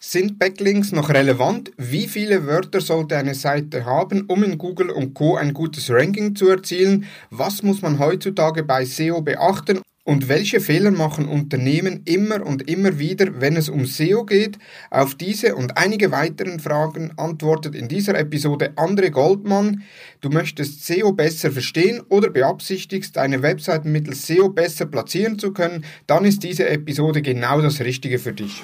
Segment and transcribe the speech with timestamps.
[0.00, 1.72] Sind Backlinks noch relevant?
[1.76, 6.36] Wie viele Wörter sollte eine Seite haben, um in Google und Co ein gutes Ranking
[6.36, 7.06] zu erzielen?
[7.30, 9.80] Was muss man heutzutage bei SEO beachten?
[10.04, 14.56] Und welche Fehler machen Unternehmen immer und immer wieder, wenn es um SEO geht?
[14.88, 19.82] Auf diese und einige weiteren Fragen antwortet in dieser Episode André Goldmann.
[20.20, 25.84] Du möchtest SEO besser verstehen oder beabsichtigst, deine Website mittels SEO besser platzieren zu können,
[26.06, 28.62] dann ist diese Episode genau das Richtige für dich.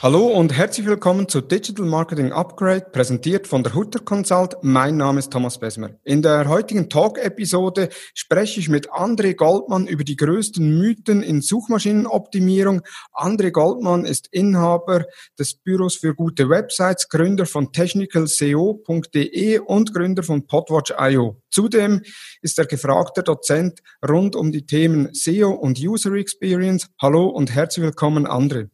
[0.00, 4.54] Hallo und herzlich willkommen zu Digital Marketing Upgrade, präsentiert von der Hutter Consult.
[4.62, 5.90] Mein Name ist Thomas Besmer.
[6.04, 12.82] In der heutigen Talk-Episode spreche ich mit André Goldmann über die größten Mythen in Suchmaschinenoptimierung.
[13.12, 15.04] André Goldmann ist Inhaber
[15.36, 21.42] des Büros für gute Websites, Gründer von technicalseo.de und Gründer von Podwatch.io.
[21.50, 22.02] Zudem
[22.40, 26.86] ist er gefragter Dozent rund um die Themen SEO und User Experience.
[27.02, 28.68] Hallo und herzlich willkommen, André.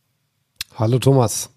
[0.77, 1.51] Hallo Thomas.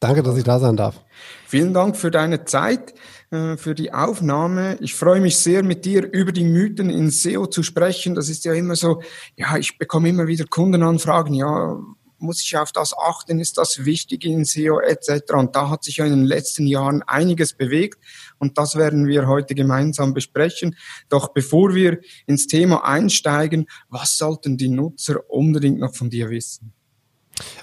[0.00, 1.02] Danke, dass ich da sein darf.
[1.46, 2.94] Vielen Dank für deine Zeit,
[3.30, 4.76] äh, für die Aufnahme.
[4.80, 8.14] Ich freue mich sehr, mit dir über die Mythen in SEO zu sprechen.
[8.14, 9.02] Das ist ja immer so,
[9.34, 11.80] ja, ich bekomme immer wieder Kundenanfragen, ja,
[12.18, 15.32] muss ich auf das achten, ist das wichtig in SEO etc.
[15.32, 17.98] Und da hat sich ja in den letzten Jahren einiges bewegt
[18.38, 20.76] und das werden wir heute gemeinsam besprechen.
[21.08, 26.74] Doch bevor wir ins Thema einsteigen, was sollten die Nutzer unbedingt noch von dir wissen?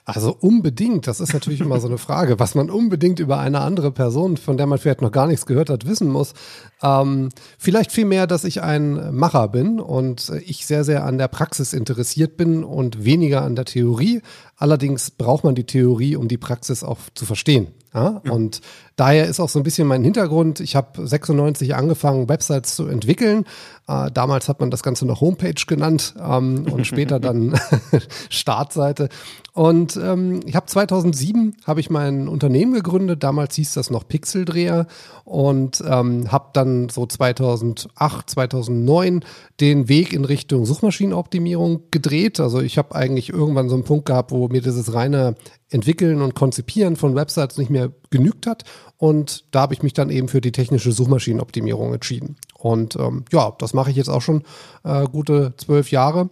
[0.06, 3.92] Also unbedingt, das ist natürlich immer so eine Frage, was man unbedingt über eine andere
[3.92, 6.34] Person, von der man vielleicht noch gar nichts gehört hat, wissen muss.
[6.82, 11.74] Ähm, vielleicht vielmehr, dass ich ein Macher bin und ich sehr, sehr an der Praxis
[11.74, 14.22] interessiert bin und weniger an der Theorie.
[14.56, 17.68] Allerdings braucht man die Theorie, um die Praxis auch zu verstehen.
[17.98, 18.22] Ja?
[18.24, 18.32] Ja.
[18.32, 18.62] Und
[18.96, 20.60] daher ist auch so ein bisschen mein Hintergrund.
[20.60, 23.46] Ich habe 96 angefangen, Websites zu entwickeln.
[23.88, 27.60] Äh, damals hat man das Ganze noch Homepage genannt ähm, und später dann
[28.30, 29.10] Startseite.
[29.54, 33.24] Und ähm, ich habe 2007 habe ich mein Unternehmen gegründet.
[33.24, 34.86] Damals hieß das noch Pixeldreher
[35.26, 39.26] und ähm, habe dann so 2008, 2009
[39.60, 42.40] den Weg in Richtung Suchmaschinenoptimierung gedreht.
[42.40, 45.34] Also ich habe eigentlich irgendwann so einen Punkt gehabt, wo mir dieses reine
[45.70, 48.64] Entwickeln und Konzipieren von Websites nicht mehr genügt hat.
[48.98, 52.36] Und da habe ich mich dann eben für die technische Suchmaschinenoptimierung entschieden.
[52.58, 54.44] Und ähm, ja, das mache ich jetzt auch schon
[54.84, 56.30] äh, gute zwölf Jahre.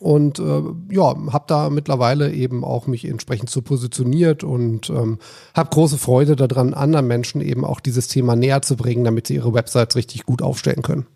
[0.00, 5.18] Und äh, ja, habe da mittlerweile eben auch mich entsprechend so positioniert und ähm,
[5.54, 9.34] habe große Freude daran, anderen Menschen eben auch dieses Thema näher zu bringen, damit sie
[9.34, 11.06] ihre Websites richtig gut aufstellen können.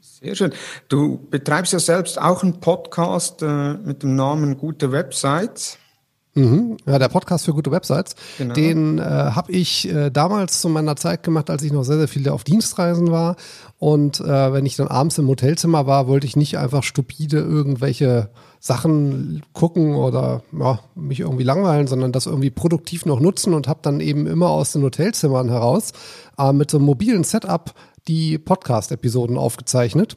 [0.00, 0.52] Sehr schön.
[0.88, 5.78] Du betreibst ja selbst auch einen Podcast äh, mit dem Namen Gute Websites.
[6.38, 6.76] Mhm.
[6.86, 8.14] Ja, der Podcast für gute Websites.
[8.38, 8.54] Genau.
[8.54, 12.08] Den äh, habe ich äh, damals zu meiner Zeit gemacht, als ich noch sehr, sehr
[12.08, 13.36] viel auf Dienstreisen war.
[13.78, 18.30] Und äh, wenn ich dann abends im Hotelzimmer war, wollte ich nicht einfach stupide irgendwelche
[18.60, 23.80] Sachen gucken oder ja, mich irgendwie langweilen, sondern das irgendwie produktiv noch nutzen und habe
[23.82, 25.92] dann eben immer aus den Hotelzimmern heraus
[26.38, 27.74] äh, mit so einem mobilen Setup
[28.06, 30.16] die Podcast-Episoden aufgezeichnet.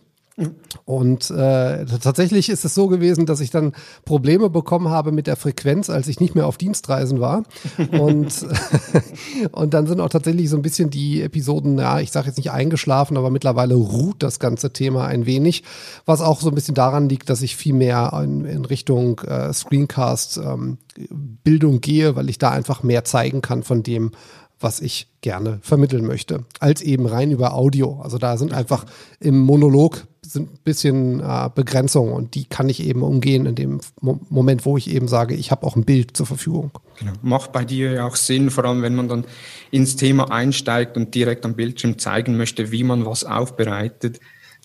[0.85, 3.74] Und äh, tatsächlich ist es so gewesen, dass ich dann
[4.06, 7.44] Probleme bekommen habe mit der Frequenz, als ich nicht mehr auf Dienstreisen war.
[7.91, 8.46] Und,
[9.52, 12.52] und dann sind auch tatsächlich so ein bisschen die Episoden, ja, ich sage jetzt nicht
[12.52, 15.63] eingeschlafen, aber mittlerweile ruht das ganze Thema ein wenig,
[16.06, 19.53] was auch so ein bisschen daran liegt, dass ich viel mehr in, in Richtung äh,
[19.53, 20.78] Screencast ähm,
[21.09, 24.12] Bildung gehe, weil ich da einfach mehr zeigen kann von dem,
[24.59, 28.00] was ich gerne vermitteln möchte, als eben rein über Audio.
[28.02, 28.85] Also da sind einfach
[29.19, 33.81] im Monolog sind ein bisschen äh, Begrenzungen und die kann ich eben umgehen in dem
[34.00, 36.72] Mo Moment, wo ich eben sage, ich habe auch ein Bild zur Verfügung.
[37.00, 37.14] Genau.
[37.22, 39.25] Macht bei dir ja auch Sinn, vor allem wenn man dann
[39.72, 44.20] ins Thema einsteigt und direkt am Bildschirm zeigen möchte, wie man was aufbereitet.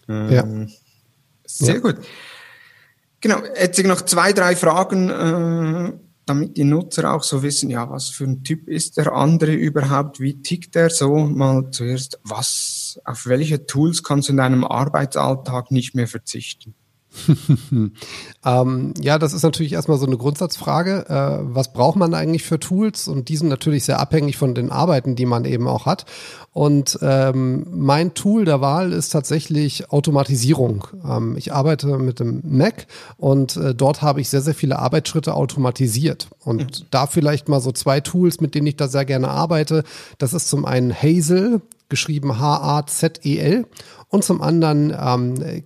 [0.09, 0.66] Ähm, ja.
[1.44, 1.81] Sehr ja.
[1.81, 1.97] gut.
[3.21, 5.93] Genau, jetzt noch zwei, drei Fragen äh,
[6.26, 10.21] damit die Nutzer auch so wissen, ja, was für ein Typ ist der andere überhaupt,
[10.21, 15.71] wie tickt er so, mal zuerst, was, auf welche Tools kannst du in deinem Arbeitsalltag
[15.71, 16.75] nicht mehr verzichten?
[18.44, 21.06] ähm, ja, das ist natürlich erstmal so eine Grundsatzfrage.
[21.09, 23.09] Äh, was braucht man eigentlich für Tools?
[23.09, 26.05] Und die sind natürlich sehr abhängig von den Arbeiten, die man eben auch hat.
[26.53, 30.87] Und ähm, mein Tool der Wahl ist tatsächlich Automatisierung.
[31.06, 32.87] Ähm, ich arbeite mit dem Mac
[33.17, 36.29] und äh, dort habe ich sehr, sehr viele Arbeitsschritte automatisiert.
[36.41, 36.87] Und mhm.
[36.91, 39.85] da vielleicht mal so zwei Tools, mit denen ich da sehr gerne arbeite.
[40.19, 43.67] Das ist zum einen Hazel, geschrieben H-A-Z-E-L
[44.09, 45.65] und zum anderen ähm,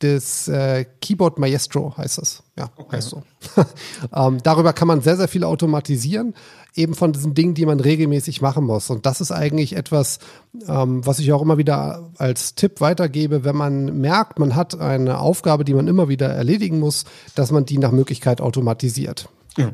[0.00, 2.42] das äh, Keyboard Maestro heißt es.
[2.56, 2.96] Ja, okay.
[2.96, 3.22] heißt so.
[4.14, 6.34] ähm, darüber kann man sehr, sehr viel automatisieren,
[6.74, 8.90] eben von diesen Dingen, die man regelmäßig machen muss.
[8.90, 10.20] Und das ist eigentlich etwas,
[10.68, 15.18] ähm, was ich auch immer wieder als Tipp weitergebe, wenn man merkt, man hat eine
[15.18, 17.04] Aufgabe, die man immer wieder erledigen muss,
[17.34, 19.28] dass man die nach Möglichkeit automatisiert.
[19.56, 19.72] Ja.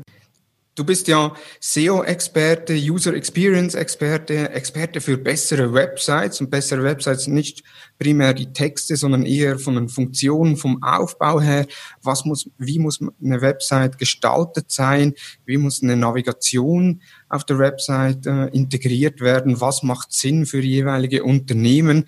[0.75, 7.63] Du bist ja SEO-Experte, User Experience-Experte, Experte für bessere Websites und bessere Websites nicht
[7.97, 11.65] primär die Texte, sondern eher von den Funktionen, vom Aufbau her.
[12.01, 15.13] Was muss, wie muss eine Website gestaltet sein?
[15.45, 19.61] Wie muss eine Navigation auf der Website äh, integriert werden?
[19.61, 22.03] Was macht Sinn für jeweilige Unternehmen?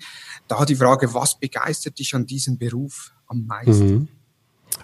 [0.46, 3.94] Da die Frage, was begeistert dich an diesem Beruf am meisten?
[3.94, 4.08] Mhm.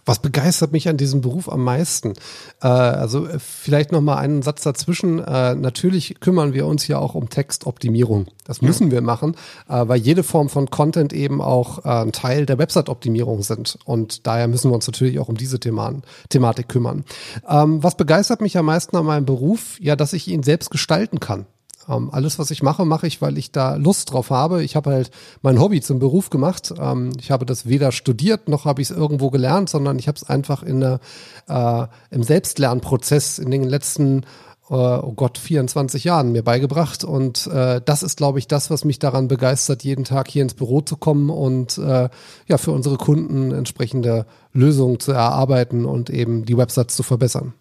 [0.04, 2.14] Was begeistert mich an diesem Beruf am meisten?
[2.62, 5.18] Äh, also äh, vielleicht noch mal einen Satz dazwischen.
[5.18, 8.26] Äh, natürlich kümmern wir uns ja auch um Textoptimierung.
[8.44, 9.34] Das müssen wir machen,
[9.68, 13.78] äh, weil jede Form von Content eben auch äh, ein Teil der Website-Optimierung sind.
[13.84, 17.04] Und daher müssen wir uns natürlich auch um diese Themen, Thematik kümmern.
[17.48, 19.80] Ähm, was begeistert mich am meisten an meinem Beruf?
[19.80, 21.46] Ja, dass ich ihn selbst gestalten kann.
[21.88, 24.62] Ähm, alles, was ich mache, mache ich, weil ich da Lust drauf habe.
[24.62, 25.10] Ich habe halt
[25.42, 26.72] mein Hobby zum Beruf gemacht.
[26.78, 30.16] Ähm, ich habe das weder studiert noch habe ich es irgendwo gelernt, sondern ich habe
[30.16, 31.00] es einfach in der,
[31.48, 34.25] äh, im Selbstlernprozess in den letzten
[34.70, 37.04] äh, oh Gott, 24 Jahren mir beigebracht.
[37.04, 40.54] Und äh, das ist, glaube ich, das, was mich daran begeistert, jeden Tag hier ins
[40.54, 42.08] Büro zu kommen und äh,
[42.46, 47.54] ja, für unsere Kunden entsprechende Lösungen zu erarbeiten und eben die Websites zu verbessern.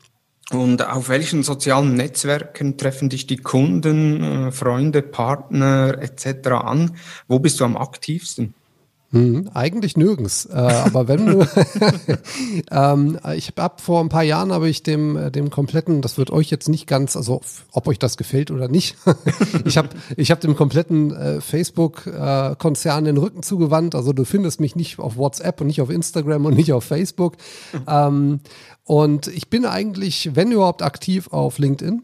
[0.51, 6.49] Und auf welchen sozialen Netzwerken treffen dich die Kunden, äh, Freunde, Partner etc.
[6.49, 6.97] an?
[7.27, 8.53] Wo bist du am aktivsten?
[9.13, 10.47] Hm, eigentlich nirgends.
[10.47, 11.47] Äh, aber wenn du,
[12.71, 16.31] ähm, ich habe vor ein paar Jahren habe ich dem äh, dem kompletten, das wird
[16.31, 18.97] euch jetzt nicht ganz, also ob euch das gefällt oder nicht,
[19.65, 23.93] ich habe ich habe dem kompletten äh, Facebook äh, Konzern den Rücken zugewandt.
[23.93, 27.37] Also du findest mich nicht auf WhatsApp und nicht auf Instagram und nicht auf Facebook.
[27.71, 27.79] Mhm.
[27.87, 28.39] Ähm,
[28.83, 32.01] und ich bin eigentlich, wenn überhaupt, aktiv auf LinkedIn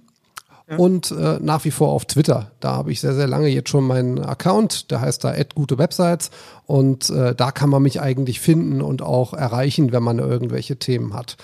[0.78, 2.52] und äh, nach wie vor auf Twitter.
[2.60, 6.32] Da habe ich sehr, sehr lange jetzt schon meinen Account, der heißt da gute Websites
[6.66, 11.14] und äh, da kann man mich eigentlich finden und auch erreichen, wenn man irgendwelche Themen
[11.14, 11.38] hat.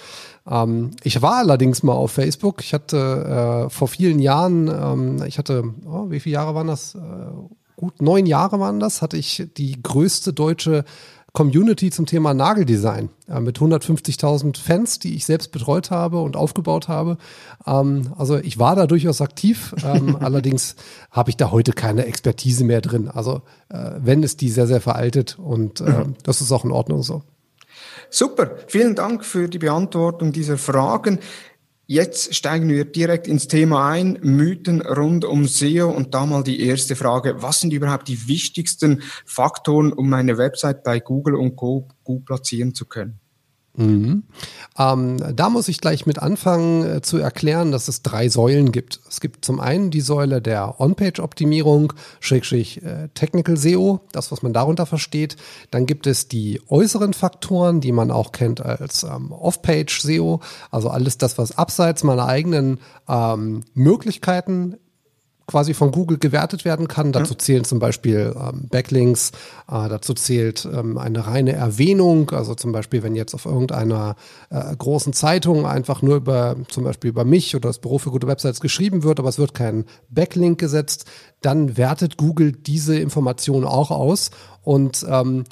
[0.50, 2.62] Ähm, ich war allerdings mal auf Facebook.
[2.62, 6.96] Ich hatte äh, vor vielen Jahren, ähm, ich hatte, oh, wie viele Jahre waren das?
[6.96, 7.00] Äh,
[7.76, 10.86] gut neun Jahre waren das, hatte ich die größte deutsche
[11.36, 16.88] Community zum Thema Nageldesign äh, mit 150.000 Fans, die ich selbst betreut habe und aufgebaut
[16.88, 17.18] habe.
[17.68, 20.76] Ähm, also ich war da durchaus aktiv, ähm, allerdings
[21.12, 23.10] habe ich da heute keine Expertise mehr drin.
[23.10, 26.16] Also äh, wenn ist die sehr, sehr veraltet und äh, mhm.
[26.24, 27.22] das ist auch in Ordnung so.
[28.10, 31.20] Super, vielen Dank für die Beantwortung dieser Fragen.
[31.88, 36.62] Jetzt steigen wir direkt ins Thema ein, Mythen rund um SEO und da mal die
[36.62, 41.88] erste Frage, was sind überhaupt die wichtigsten Faktoren, um eine Website bei Google und Co
[42.04, 43.20] gut platzieren zu können?
[43.78, 44.24] Mhm.
[44.78, 49.00] Ähm, da muss ich gleich mit anfangen äh, zu erklären, dass es drei Säulen gibt.
[49.10, 54.54] Es gibt zum einen die Säule der On-Page-Optimierung, Schrägstrich äh, Technical SEO, das, was man
[54.54, 55.38] darunter versteht.
[55.72, 60.90] Dann gibt es die äußeren Faktoren, die man auch kennt als ähm, Off-Page SEO, also
[60.90, 64.78] alles das, was abseits meiner eigenen ähm, Möglichkeiten
[65.48, 67.12] quasi von Google gewertet werden kann.
[67.12, 67.40] Dazu mhm.
[67.40, 69.32] zählen zum Beispiel ähm, Backlinks,
[69.70, 74.16] äh, dazu zählt ähm, eine reine Erwähnung, also zum Beispiel, wenn jetzt auf irgendeiner
[74.50, 78.28] äh, großen Zeitung einfach nur über zum Beispiel über mich oder das Büro für gute
[78.28, 81.06] Websites geschrieben wird, aber es wird kein Backlink gesetzt,
[81.42, 84.32] dann wertet Google diese Information auch aus
[84.64, 85.44] und ähm,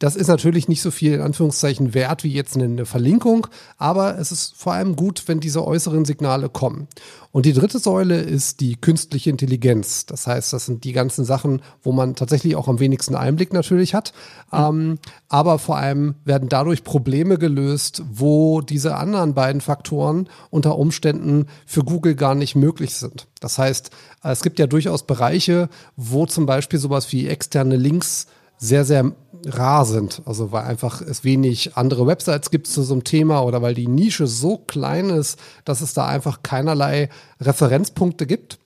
[0.00, 4.32] das ist natürlich nicht so viel in Anführungszeichen wert wie jetzt eine Verlinkung, aber es
[4.32, 6.88] ist vor allem gut, wenn diese äußeren Signale kommen.
[7.32, 10.06] Und die dritte Säule ist die künstliche Intelligenz.
[10.06, 13.94] Das heißt, das sind die ganzen Sachen, wo man tatsächlich auch am wenigsten Einblick natürlich
[13.94, 14.14] hat.
[14.50, 14.58] Mhm.
[14.58, 21.46] Ähm, aber vor allem werden dadurch Probleme gelöst, wo diese anderen beiden Faktoren unter Umständen
[21.66, 23.26] für Google gar nicht möglich sind.
[23.38, 23.90] Das heißt,
[24.22, 28.26] es gibt ja durchaus Bereiche, wo zum Beispiel sowas wie externe Links
[28.60, 29.12] sehr, sehr
[29.46, 30.22] rar sind.
[30.26, 33.88] Also weil einfach es wenig andere Websites gibt zu so einem Thema oder weil die
[33.88, 37.08] Nische so klein ist, dass es da einfach keinerlei
[37.40, 38.58] Referenzpunkte gibt.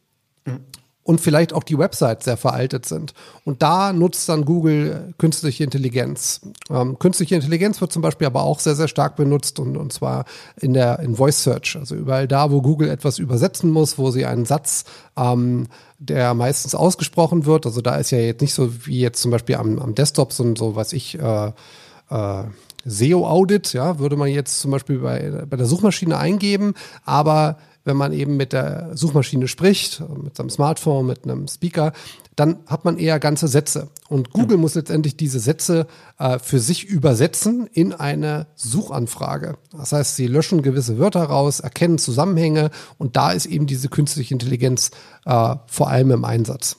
[1.05, 3.13] Und vielleicht auch die Websites sehr veraltet sind.
[3.45, 6.41] Und da nutzt dann Google künstliche Intelligenz.
[6.71, 10.25] Ähm, künstliche Intelligenz wird zum Beispiel aber auch sehr, sehr stark benutzt und, und zwar
[10.61, 11.77] in der in Voice Search.
[11.79, 14.85] Also überall da, wo Google etwas übersetzen muss, wo sie einen Satz,
[15.17, 15.67] ähm,
[15.99, 19.57] der meistens ausgesprochen wird, also da ist ja jetzt nicht so wie jetzt zum Beispiel
[19.57, 21.53] am, am Desktop so, so was ich äh,
[22.11, 22.45] äh,
[22.87, 28.13] SEO-Audit, ja, würde man jetzt zum Beispiel bei, bei der Suchmaschine eingeben, aber wenn man
[28.13, 31.93] eben mit der Suchmaschine spricht, mit seinem Smartphone, mit einem Speaker,
[32.37, 33.89] dann hat man eher ganze Sätze.
[34.09, 35.87] Und Google muss letztendlich diese Sätze
[36.19, 39.57] äh, für sich übersetzen in eine Suchanfrage.
[39.73, 44.35] Das heißt, sie löschen gewisse Wörter raus, erkennen Zusammenhänge und da ist eben diese künstliche
[44.35, 44.91] Intelligenz
[45.27, 46.77] äh, vor allem im Einsatz.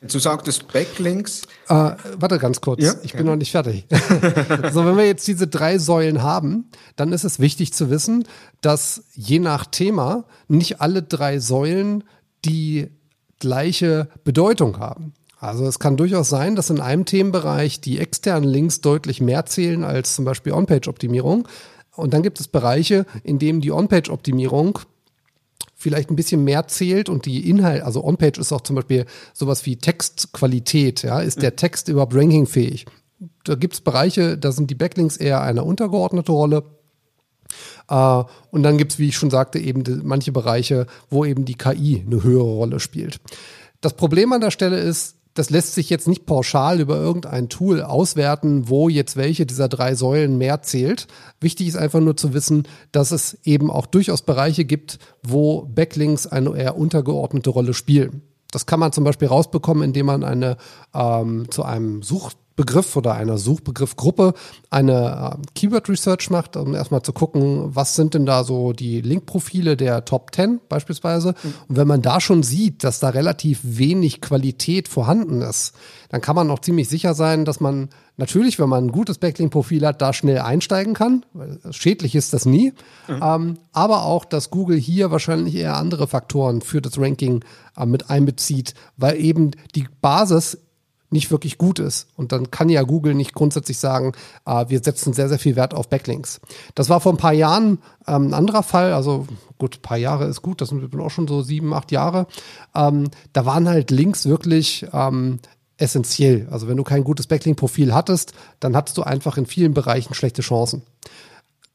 [0.00, 1.42] Du sagtest Backlinks.
[1.68, 2.94] Äh, warte ganz kurz, ja?
[3.02, 3.32] ich bin ja.
[3.32, 3.84] noch nicht fertig.
[4.72, 8.24] so, wenn wir jetzt diese drei Säulen haben, dann ist es wichtig zu wissen,
[8.60, 12.04] dass je nach Thema nicht alle drei Säulen
[12.44, 12.90] die
[13.40, 15.14] gleiche Bedeutung haben.
[15.40, 19.82] Also es kann durchaus sein, dass in einem Themenbereich die externen Links deutlich mehr zählen
[19.82, 21.48] als zum Beispiel On-Page-Optimierung.
[21.94, 24.78] Und dann gibt es Bereiche, in denen die On-Page-Optimierung
[25.78, 29.64] vielleicht ein bisschen mehr zählt und die Inhalt, also On-Page ist auch zum Beispiel sowas
[29.64, 32.84] wie Textqualität, ja, ist der Text überhaupt rankingfähig?
[33.44, 36.64] Da gibt es Bereiche, da sind die Backlinks eher eine untergeordnete Rolle.
[37.90, 41.54] Uh, und dann gibt es, wie ich schon sagte, eben manche Bereiche, wo eben die
[41.54, 43.20] KI eine höhere Rolle spielt.
[43.80, 47.82] Das Problem an der Stelle ist, das lässt sich jetzt nicht pauschal über irgendein Tool
[47.82, 51.06] auswerten, wo jetzt welche dieser drei Säulen mehr zählt.
[51.40, 56.26] Wichtig ist einfach nur zu wissen, dass es eben auch durchaus Bereiche gibt, wo Backlinks
[56.26, 58.22] eine eher untergeordnete Rolle spielen.
[58.50, 60.56] Das kann man zum Beispiel rausbekommen, indem man eine
[60.94, 64.34] ähm, zu einem Such Begriff oder einer Suchbegriffgruppe
[64.68, 69.00] eine äh, Keyword Research macht, um erstmal zu gucken, was sind denn da so die
[69.00, 71.36] Linkprofile der Top 10 beispielsweise.
[71.40, 71.54] Mhm.
[71.68, 75.72] Und wenn man da schon sieht, dass da relativ wenig Qualität vorhanden ist,
[76.08, 79.86] dann kann man auch ziemlich sicher sein, dass man natürlich, wenn man ein gutes Backlink-Profil
[79.86, 81.24] hat, da schnell einsteigen kann.
[81.70, 82.72] Schädlich ist das nie.
[83.06, 83.22] Mhm.
[83.22, 87.44] Ähm, aber auch, dass Google hier wahrscheinlich eher andere Faktoren für das Ranking
[87.76, 90.58] äh, mit einbezieht, weil eben die Basis
[91.10, 92.08] nicht wirklich gut ist.
[92.16, 94.12] Und dann kann ja Google nicht grundsätzlich sagen,
[94.44, 96.40] äh, wir setzen sehr, sehr viel Wert auf Backlinks.
[96.74, 98.92] Das war vor ein paar Jahren ähm, ein anderer Fall.
[98.92, 99.26] Also
[99.58, 102.26] gut, paar Jahre ist gut, das sind auch schon so sieben, acht Jahre.
[102.74, 105.38] Ähm, da waren halt Links wirklich ähm,
[105.78, 106.48] essentiell.
[106.50, 110.42] Also wenn du kein gutes Backlink-Profil hattest, dann hattest du einfach in vielen Bereichen schlechte
[110.42, 110.82] Chancen.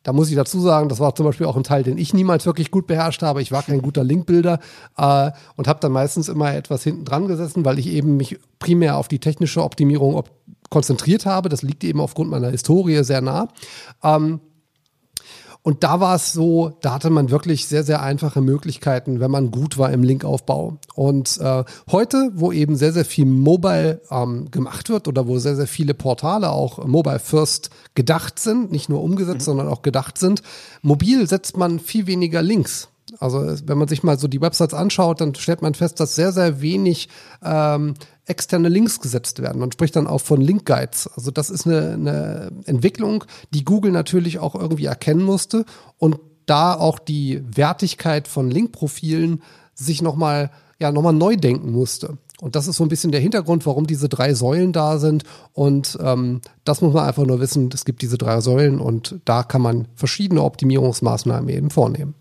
[0.03, 2.45] Da muss ich dazu sagen, das war zum Beispiel auch ein Teil, den ich niemals
[2.45, 3.41] wirklich gut beherrscht habe.
[3.41, 4.59] Ich war kein guter Linkbilder
[4.97, 8.97] äh, und habe dann meistens immer etwas hinten dran gesessen, weil ich eben mich primär
[8.97, 10.29] auf die technische Optimierung op
[10.69, 11.49] konzentriert habe.
[11.49, 13.47] Das liegt eben aufgrund meiner Historie sehr nah.
[14.03, 14.39] Ähm,
[15.63, 19.49] und da war es so, da hatte man wirklich sehr, sehr einfache Möglichkeiten, wenn man
[19.49, 20.77] gut war im Linkaufbau.
[20.93, 25.55] Und äh, heute, wo eben sehr, sehr viel Mobile ähm, gemacht wird oder wo sehr,
[25.55, 29.45] sehr viele Portale auch Mobile First gedacht sind, nicht nur umgesetzt, mhm.
[29.45, 30.43] sondern auch gedacht sind,
[30.81, 32.89] mobil setzt man viel weniger Links.
[33.19, 36.33] Also wenn man sich mal so die Websites anschaut, dann stellt man fest, dass sehr,
[36.33, 37.07] sehr wenig
[37.43, 37.93] ähm,
[38.25, 39.59] externe Links gesetzt werden.
[39.59, 41.07] Man spricht dann auch von Link Guides.
[41.15, 45.65] Also das ist eine, eine Entwicklung, die Google natürlich auch irgendwie erkennen musste
[45.97, 49.41] und da auch die Wertigkeit von Linkprofilen
[49.75, 50.51] sich nochmal
[50.83, 52.17] ja, nochmal neu denken musste.
[52.41, 55.23] Und das ist so ein bisschen der Hintergrund, warum diese drei Säulen da sind.
[55.53, 59.43] Und ähm, das muss man einfach nur wissen, es gibt diese drei Säulen und da
[59.43, 62.15] kann man verschiedene Optimierungsmaßnahmen eben vornehmen.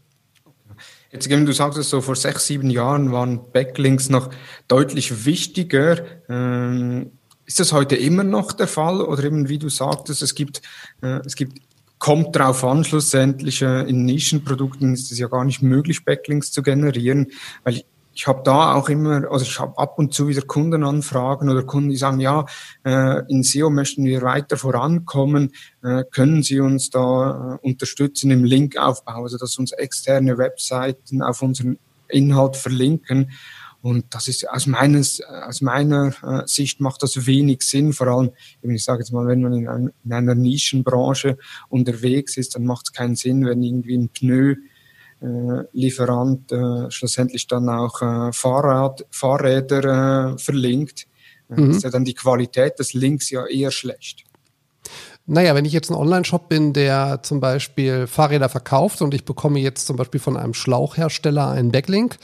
[1.12, 4.30] Jetzt, du sagtest so, vor sechs, sieben Jahren waren Backlinks noch
[4.66, 6.06] deutlich wichtiger.
[6.30, 7.12] Ähm,
[7.44, 9.02] ist das heute immer noch der Fall?
[9.02, 10.62] Oder eben, wie du sagtest, es gibt,
[11.02, 11.58] äh, es gibt
[11.98, 16.60] kommt drauf an, schlussendlich äh, in Nischenprodukten ist es ja gar nicht möglich, Backlinks zu
[16.62, 17.30] generieren,
[17.62, 17.82] weil
[18.14, 21.90] ich habe da auch immer, also ich habe ab und zu wieder Kundenanfragen oder Kunden,
[21.90, 22.44] die sagen, ja,
[22.84, 25.52] äh, in SEO möchten wir weiter vorankommen,
[25.82, 31.42] äh, können Sie uns da äh, unterstützen im Linkaufbau, also dass uns externe Webseiten auf
[31.42, 31.78] unseren
[32.08, 33.30] Inhalt verlinken.
[33.80, 37.92] Und das ist aus, meines, aus meiner äh, Sicht macht das wenig Sinn.
[37.92, 38.30] Vor allem,
[38.62, 41.36] ich sage jetzt mal, wenn man in, ein, in einer Nischenbranche
[41.68, 44.54] unterwegs ist, dann macht es keinen Sinn, wenn irgendwie ein Pneu
[45.72, 51.06] Lieferant äh, schlussendlich dann auch äh, Fahrrad, Fahrräder äh, verlinkt,
[51.50, 51.70] äh, mhm.
[51.70, 54.24] ist ja dann die Qualität des Links ja eher schlecht.
[55.24, 59.60] Naja, wenn ich jetzt ein Online-Shop bin, der zum Beispiel Fahrräder verkauft und ich bekomme
[59.60, 62.18] jetzt zum Beispiel von einem Schlauchhersteller einen Backlink,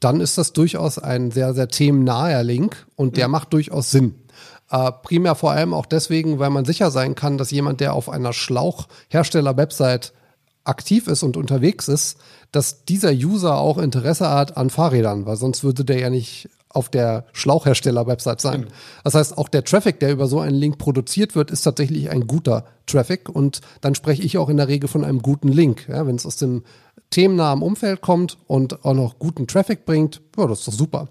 [0.00, 3.32] dann ist das durchaus ein sehr, sehr themennaher Link und der mhm.
[3.32, 4.14] macht durchaus Sinn.
[4.70, 8.08] Äh, primär vor allem auch deswegen, weil man sicher sein kann, dass jemand, der auf
[8.08, 10.12] einer Schlauchhersteller-Website
[10.64, 12.18] aktiv ist und unterwegs ist,
[12.52, 16.88] dass dieser User auch Interesse hat an Fahrrädern, weil sonst würde der ja nicht auf
[16.88, 18.66] der Schlauchhersteller-Website sein.
[19.04, 22.26] Das heißt, auch der Traffic, der über so einen Link produziert wird, ist tatsächlich ein
[22.26, 25.88] guter Traffic und dann spreche ich auch in der Regel von einem guten Link.
[25.88, 26.62] Ja, wenn es aus dem
[27.10, 31.08] themennahem Umfeld kommt und auch noch guten Traffic bringt, ja, das ist doch super.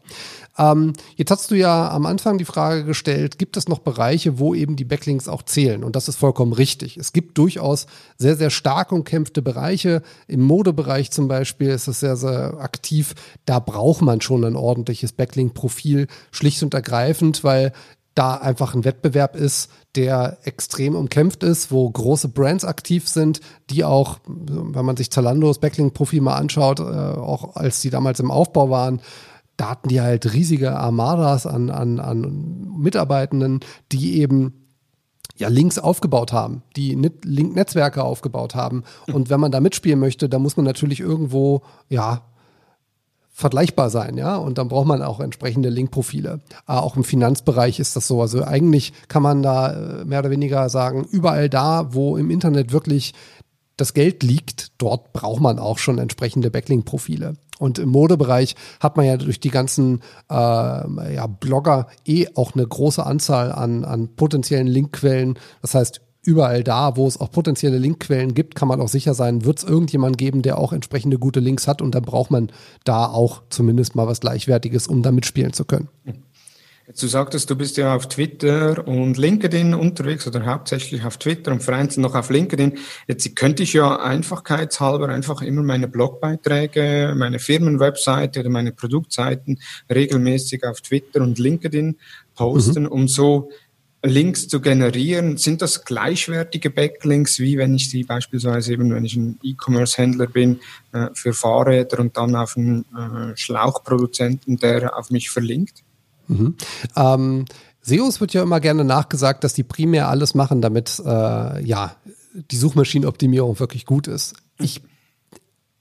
[0.58, 4.56] Ähm, jetzt hast du ja am Anfang die Frage gestellt, gibt es noch Bereiche, wo
[4.56, 5.84] eben die Backlinks auch zählen?
[5.84, 6.98] Und das ist vollkommen richtig.
[6.98, 7.88] Es gibt durchaus
[8.18, 10.02] sehr, sehr stark umkämpfte Bereiche.
[10.28, 13.14] Im Modebereich zum Beispiel ist es sehr, sehr aktiv.
[13.46, 17.74] Da braucht man schon ein ordentliches Backlink-Profil, schlicht und ergreifend, weil
[18.18, 23.84] da einfach ein Wettbewerb ist, der extrem umkämpft ist, wo große Brands aktiv sind, die
[23.84, 28.70] auch, wenn man sich Zalandos Backlink-Profil mal anschaut, äh, auch als die damals im Aufbau
[28.70, 29.02] waren,
[29.56, 33.60] da hatten die halt riesige Armadas an, an, an Mitarbeitenden,
[33.92, 34.54] die eben
[35.36, 38.84] ja, Links aufgebaut haben, die Link-Netzwerke aufgebaut haben.
[39.12, 42.22] Und wenn man da mitspielen möchte, dann muss man natürlich irgendwo, ja,
[43.38, 44.36] vergleichbar sein, ja.
[44.36, 46.40] Und dann braucht man auch entsprechende Linkprofile.
[46.68, 48.20] Äh, auch im Finanzbereich ist das so.
[48.20, 52.72] Also eigentlich kann man da äh, mehr oder weniger sagen, überall da, wo im Internet
[52.72, 53.14] wirklich
[53.78, 57.36] das Geld liegt, dort braucht man auch schon entsprechende Backlink-Profile.
[57.60, 60.02] Und im Modebereich hat man ja durch die ganzen
[60.32, 65.38] äh, ja, Blogger eh auch eine große Anzahl an, an potenziellen Linkquellen.
[65.62, 69.46] Das heißt, überall da, wo es auch potenzielle Linkquellen gibt, kann man auch sicher sein,
[69.46, 72.52] wird es irgendjemand geben, der auch entsprechende gute Links hat und dann braucht man
[72.84, 75.88] da auch zumindest mal was Gleichwertiges, um da mitspielen zu können.
[76.88, 81.52] Jetzt du sagtest, du bist ja auf Twitter und LinkedIn unterwegs oder hauptsächlich auf Twitter
[81.52, 82.78] und vereinzelt noch auf LinkedIn.
[83.10, 89.60] Jetzt könnte ich ja einfachkeitshalber einfach immer meine Blogbeiträge, meine Firmenwebseite oder meine Produktseiten
[89.94, 91.98] regelmäßig auf Twitter und LinkedIn
[92.36, 92.90] posten, mhm.
[92.90, 93.50] um so
[94.08, 95.38] Links zu generieren.
[95.38, 100.60] Sind das gleichwertige Backlinks, wie wenn ich sie beispielsweise eben, wenn ich ein E-Commerce-Händler bin,
[100.92, 105.84] äh, für Fahrräder und dann auf einen äh, Schlauchproduzenten, der auf mich verlinkt?
[106.28, 106.56] Mhm.
[106.96, 107.46] Ähm,
[107.82, 111.96] SEOs wird ja immer gerne nachgesagt, dass die primär alles machen, damit äh, ja
[112.34, 114.36] die Suchmaschinenoptimierung wirklich gut ist.
[114.60, 114.82] Ich,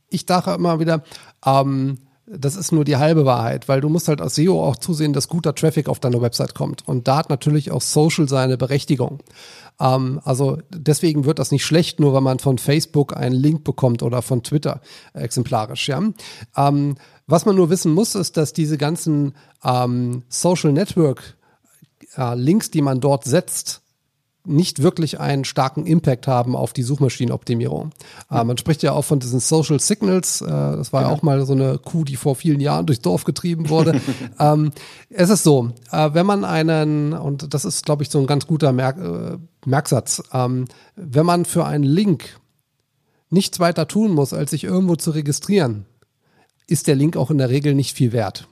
[0.08, 1.02] ich dachte immer wieder,
[1.44, 5.12] ähm, das ist nur die halbe Wahrheit, weil du musst halt als SEO auch zusehen,
[5.12, 6.86] dass guter Traffic auf deine Website kommt.
[6.86, 9.22] Und da hat natürlich auch Social seine Berechtigung.
[9.78, 14.02] Ähm, also deswegen wird das nicht schlecht, nur weil man von Facebook einen Link bekommt
[14.02, 14.80] oder von Twitter
[15.14, 15.88] exemplarisch.
[15.88, 16.02] Ja.
[16.56, 16.96] Ähm,
[17.28, 21.36] was man nur wissen muss, ist, dass diese ganzen ähm, Social Network
[22.16, 23.82] äh, Links, die man dort setzt,
[24.46, 27.90] nicht wirklich einen starken Impact haben auf die Suchmaschinenoptimierung.
[28.30, 30.40] Äh, man spricht ja auch von diesen Social Signals.
[30.40, 31.08] Äh, das war ja.
[31.08, 31.14] ja.
[31.14, 34.00] auch mal so eine Kuh, die vor vielen Jahren durchs Dorf getrieben wurde.
[34.38, 34.72] ähm,
[35.10, 38.46] es ist so, äh, wenn man einen, und das ist, glaube ich, so ein ganz
[38.46, 42.38] guter Merk äh, Merksatz, ähm, wenn man für einen Link
[43.30, 45.86] nichts weiter tun muss, als sich irgendwo zu registrieren,
[46.68, 48.48] ist der Link auch in der Regel nicht viel wert.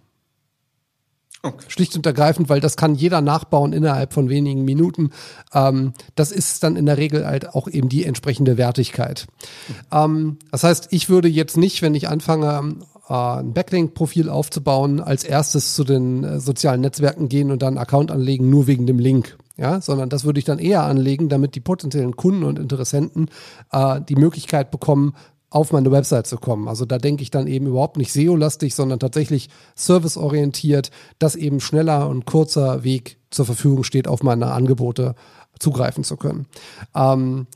[1.45, 1.67] Okay.
[1.69, 5.11] Schlicht und ergreifend, weil das kann jeder nachbauen innerhalb von wenigen Minuten.
[5.53, 9.27] Ähm, das ist dann in der Regel halt auch eben die entsprechende Wertigkeit.
[9.69, 9.75] Mhm.
[9.93, 12.77] Ähm, das heißt, ich würde jetzt nicht, wenn ich anfange,
[13.09, 17.79] äh, ein Backlink-Profil aufzubauen, als erstes zu den äh, sozialen Netzwerken gehen und dann einen
[17.79, 19.37] Account anlegen, nur wegen dem Link.
[19.57, 23.29] Ja, sondern das würde ich dann eher anlegen, damit die potenziellen Kunden und Interessenten
[23.71, 25.15] äh, die Möglichkeit bekommen,
[25.55, 26.67] auf meine Website zu kommen.
[26.67, 30.91] Also da denke ich dann eben überhaupt nicht SEO-lastig, sondern tatsächlich serviceorientiert,
[31.21, 35.15] dass eben schneller und kurzer Weg zur Verfügung steht, auf meine Angebote
[35.61, 36.47] zugreifen zu können.
[36.93, 37.47] Ähm,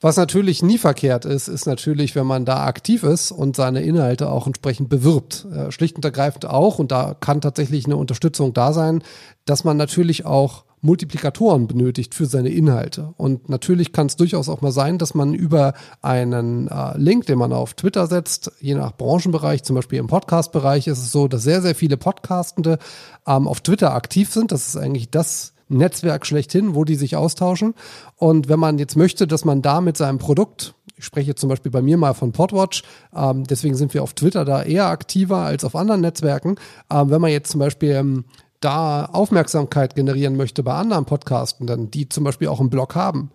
[0.00, 4.30] was natürlich nie verkehrt ist, ist natürlich, wenn man da aktiv ist und seine Inhalte
[4.30, 5.44] auch entsprechend bewirbt.
[5.52, 9.02] Äh, schlicht und ergreifend auch, und da kann tatsächlich eine Unterstützung da sein,
[9.44, 13.14] dass man natürlich auch Multiplikatoren benötigt für seine Inhalte.
[13.16, 17.38] Und natürlich kann es durchaus auch mal sein, dass man über einen äh, Link, den
[17.38, 21.42] man auf Twitter setzt, je nach Branchenbereich, zum Beispiel im Podcast-Bereich, ist es so, dass
[21.42, 22.78] sehr, sehr viele Podcastende
[23.26, 24.52] ähm, auf Twitter aktiv sind.
[24.52, 27.74] Das ist eigentlich das Netzwerk schlechthin, wo die sich austauschen.
[28.16, 31.72] Und wenn man jetzt möchte, dass man da mit seinem Produkt ich spreche zum Beispiel
[31.72, 32.82] bei mir mal von Podwatch,
[33.14, 36.56] ähm, deswegen sind wir auf Twitter da eher aktiver als auf anderen Netzwerken.
[36.90, 38.24] Ähm, wenn man jetzt zum Beispiel ähm,
[38.64, 43.30] da Aufmerksamkeit generieren möchte bei anderen Podcastenden, die zum Beispiel auch einen Blog haben,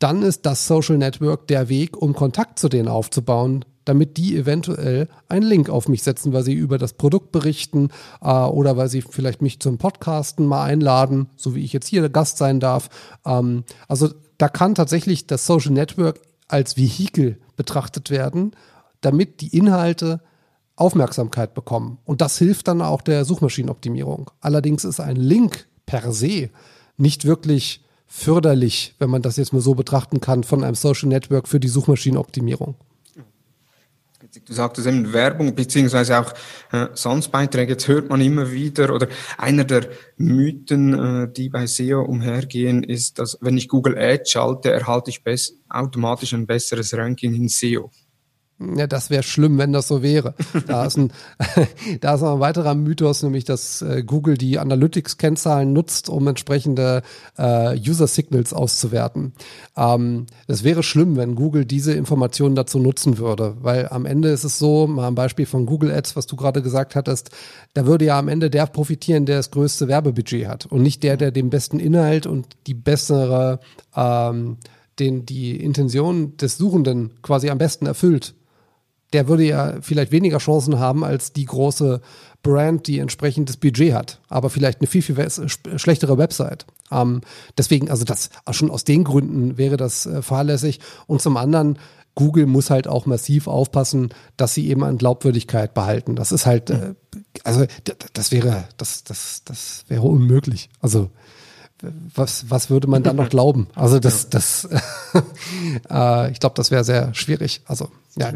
[0.00, 5.08] dann ist das Social Network der Weg, um Kontakt zu denen aufzubauen, damit die eventuell
[5.28, 7.90] einen Link auf mich setzen, weil sie über das Produkt berichten
[8.22, 12.08] äh, oder weil sie vielleicht mich zum Podcasten mal einladen, so wie ich jetzt hier
[12.08, 12.88] Gast sein darf.
[13.24, 14.08] Ähm, also
[14.38, 18.52] da kann tatsächlich das Social Network als Vehikel betrachtet werden,
[19.00, 20.20] damit die Inhalte
[20.80, 21.98] Aufmerksamkeit bekommen.
[22.04, 24.30] Und das hilft dann auch der Suchmaschinenoptimierung.
[24.40, 26.50] Allerdings ist ein Link per se
[26.96, 31.48] nicht wirklich förderlich, wenn man das jetzt mal so betrachten kann, von einem Social Network
[31.48, 32.74] für die Suchmaschinenoptimierung.
[34.46, 36.32] Du sagtest eben Werbung beziehungsweise auch
[36.72, 37.72] äh, sonst Beiträge.
[37.72, 39.88] Jetzt hört man immer wieder oder einer der
[40.18, 40.92] Mythen,
[41.24, 45.22] äh, die bei SEO umhergehen, ist, dass wenn ich Google Ads schalte, erhalte ich
[45.68, 47.90] automatisch ein besseres Ranking in SEO.
[48.76, 50.34] Ja, das wäre schlimm, wenn das so wäre.
[50.66, 51.12] Da ist, ein,
[52.02, 57.00] da ist noch ein weiterer Mythos, nämlich dass äh, Google die Analytics-Kennzahlen nutzt, um entsprechende
[57.38, 59.32] äh, User-Signals auszuwerten.
[59.78, 64.44] Ähm, das wäre schlimm, wenn Google diese Informationen dazu nutzen würde, weil am Ende ist
[64.44, 67.30] es so, mal ein Beispiel von Google Ads, was du gerade gesagt hattest,
[67.72, 71.16] da würde ja am Ende der profitieren, der das größte Werbebudget hat und nicht der,
[71.16, 73.60] der den besten Inhalt und die bessere
[73.96, 74.58] ähm,
[74.98, 78.34] den die Intention des Suchenden quasi am besten erfüllt
[79.12, 82.00] der würde ja vielleicht weniger Chancen haben als die große
[82.42, 85.16] Brand, die entsprechendes Budget hat, aber vielleicht eine viel, viel
[85.76, 86.66] schlechtere Website.
[86.90, 87.20] Ähm,
[87.58, 90.80] deswegen, also das schon aus den Gründen wäre das äh, fahrlässig.
[91.06, 91.78] Und zum anderen,
[92.14, 96.16] Google muss halt auch massiv aufpassen, dass sie eben an Glaubwürdigkeit behalten.
[96.16, 96.94] Das ist halt, äh,
[97.44, 97.66] also
[98.14, 100.70] das wäre, das, das, das wäre unmöglich.
[100.80, 101.10] Also
[102.14, 103.68] was, was würde man dann noch glauben?
[103.74, 104.68] Also das, das,
[105.90, 107.62] äh, ich glaube, das wäre sehr schwierig.
[107.66, 108.32] Also ja.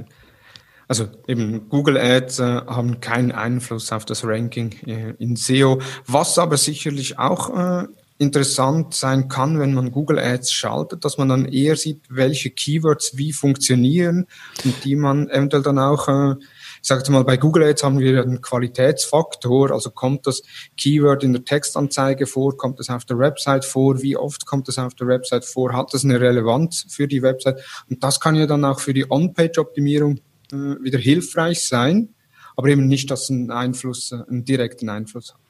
[0.88, 6.38] Also eben Google Ads äh, haben keinen Einfluss auf das Ranking äh, in SEO, was
[6.38, 7.86] aber sicherlich auch äh,
[8.18, 13.16] interessant sein kann, wenn man Google Ads schaltet, dass man dann eher sieht, welche Keywords
[13.16, 14.26] wie funktionieren
[14.64, 16.36] und die man eventuell dann auch, äh,
[16.80, 20.42] ich sage mal, bei Google Ads haben wir einen Qualitätsfaktor, also kommt das
[20.76, 24.78] Keyword in der Textanzeige vor, kommt es auf der Website vor, wie oft kommt es
[24.78, 27.60] auf der Website vor, hat das eine Relevanz für die Website?
[27.90, 30.20] Und das kann ja dann auch für die On-Page-Optimierung
[30.54, 32.14] wieder hilfreich sein,
[32.56, 35.40] aber eben nicht, dass ein Einfluss, äh, einen direkten Einfluss hat.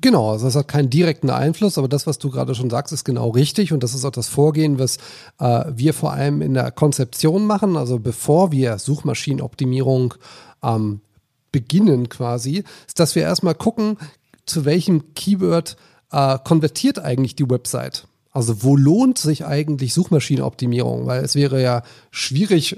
[0.00, 3.04] Genau, also es hat keinen direkten Einfluss, aber das, was du gerade schon sagst, ist
[3.04, 4.98] genau richtig und das ist auch das Vorgehen, was
[5.40, 7.76] äh, wir vor allem in der Konzeption machen.
[7.76, 10.14] Also bevor wir Suchmaschinenoptimierung
[10.62, 11.00] ähm,
[11.50, 13.96] beginnen quasi, ist, dass wir erstmal gucken,
[14.46, 15.76] zu welchem Keyword
[16.12, 18.06] äh, konvertiert eigentlich die Website.
[18.38, 21.06] Also wo lohnt sich eigentlich Suchmaschinenoptimierung?
[21.06, 22.76] Weil es wäre ja schwierig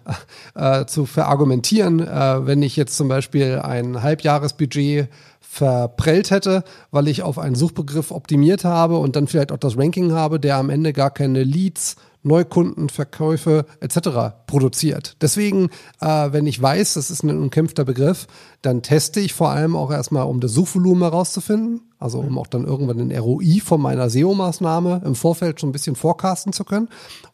[0.56, 5.08] äh, zu verargumentieren, äh, wenn ich jetzt zum Beispiel ein Halbjahresbudget
[5.40, 10.10] verprellt hätte, weil ich auf einen Suchbegriff optimiert habe und dann vielleicht auch das Ranking
[10.10, 11.94] habe, der am Ende gar keine Leads
[12.26, 13.98] Neukundenverkäufe etc.
[14.46, 15.16] produziert.
[15.20, 18.26] Deswegen, äh, wenn ich weiß, das ist ein umkämpfter Begriff,
[18.62, 22.64] dann teste ich vor allem auch erstmal, um das Suchvolumen herauszufinden, also um auch dann
[22.64, 26.88] irgendwann den ROI von meiner SEO-Maßnahme im Vorfeld schon ein bisschen forecasten zu können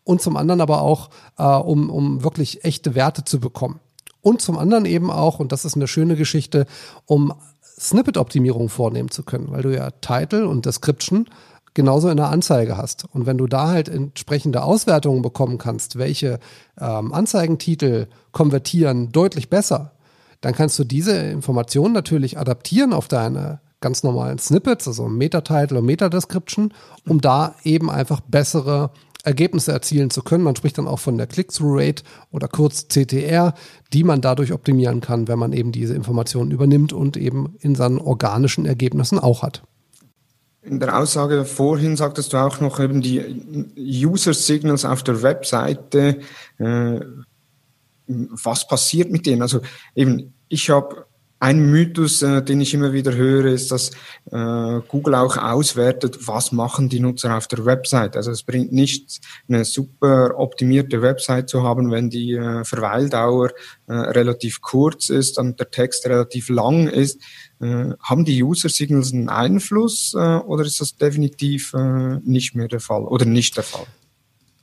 [0.04, 3.80] und zum anderen aber auch, äh, um, um wirklich echte Werte zu bekommen.
[4.20, 6.66] Und zum anderen eben auch, und das ist eine schöne Geschichte,
[7.06, 7.32] um
[7.80, 11.28] Snippet-Optimierung vornehmen zu können, weil du ja Title und Description
[11.74, 13.04] genauso in der Anzeige hast.
[13.12, 16.38] Und wenn du da halt entsprechende Auswertungen bekommen kannst, welche
[16.80, 19.92] ähm, Anzeigentitel konvertieren deutlich besser,
[20.40, 25.86] dann kannst du diese Informationen natürlich adaptieren auf deine ganz normalen Snippets, also Meta-Title und
[25.86, 26.72] Meta-Description,
[27.08, 28.90] um da eben einfach bessere
[29.24, 30.44] Ergebnisse erzielen zu können.
[30.44, 33.54] Man spricht dann auch von der Click-Through-Rate oder kurz CTR,
[33.92, 37.98] die man dadurch optimieren kann, wenn man eben diese Informationen übernimmt und eben in seinen
[37.98, 39.62] organischen Ergebnissen auch hat.
[40.62, 46.20] In der Aussage vorhin sagtest du auch noch eben die User Signals auf der Webseite.
[46.58, 47.00] Äh,
[48.06, 49.42] was passiert mit denen?
[49.42, 49.60] Also
[49.94, 51.06] eben, ich habe
[51.42, 53.90] ein Mythos, äh, den ich immer wieder höre, ist, dass
[54.30, 58.16] äh, Google auch auswertet, was machen die Nutzer auf der Website.
[58.16, 63.50] Also es bringt nichts, eine super optimierte Website zu haben, wenn die äh, Verweildauer
[63.88, 67.20] äh, relativ kurz ist und der Text relativ lang ist.
[67.60, 72.68] Äh, haben die User Signals einen Einfluss äh, oder ist das definitiv äh, nicht mehr
[72.68, 73.86] der Fall oder nicht der Fall?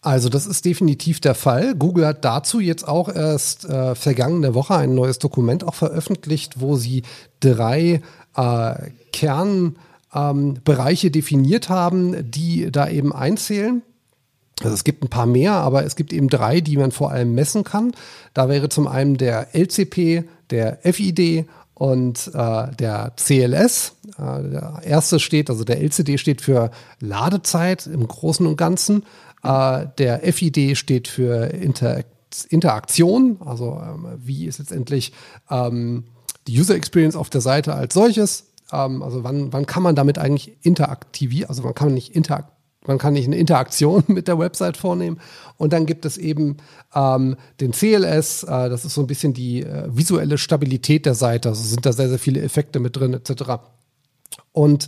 [0.02, 1.76] Also das ist definitiv der Fall.
[1.76, 6.78] Google hat dazu jetzt auch erst äh, vergangene Woche ein neues Dokument auch veröffentlicht, wo
[6.78, 7.04] sie
[7.42, 8.02] drei
[8.36, 8.74] äh,
[9.12, 13.82] Kernbereiche ähm, definiert haben, die da eben einzählen.
[14.62, 17.34] Also es gibt ein paar mehr, aber es gibt eben drei, die man vor allem
[17.34, 17.94] messen kann.
[18.34, 23.94] Da wäre zum einen der LCP, der FID und äh, der CLS.
[24.18, 29.04] Äh, der erste steht, also der LCD steht für Ladezeit im Großen und Ganzen.
[29.44, 32.04] Äh, der FID steht für Inter
[32.50, 35.14] Interaktion, also ähm, wie ist letztendlich
[35.50, 36.04] ähm,
[36.46, 38.52] die User Experience auf der Seite als solches.
[38.72, 42.98] Ähm, also wann, wann kann man damit eigentlich interaktivieren, also man kann nicht interaktivieren man
[42.98, 45.20] kann nicht eine Interaktion mit der Website vornehmen.
[45.58, 46.58] Und dann gibt es eben
[46.96, 51.50] ähm, den CLS, äh, das ist so ein bisschen die äh, visuelle Stabilität der Seite.
[51.50, 53.62] Also sind da sehr, sehr viele Effekte mit drin, etc.
[54.52, 54.88] Und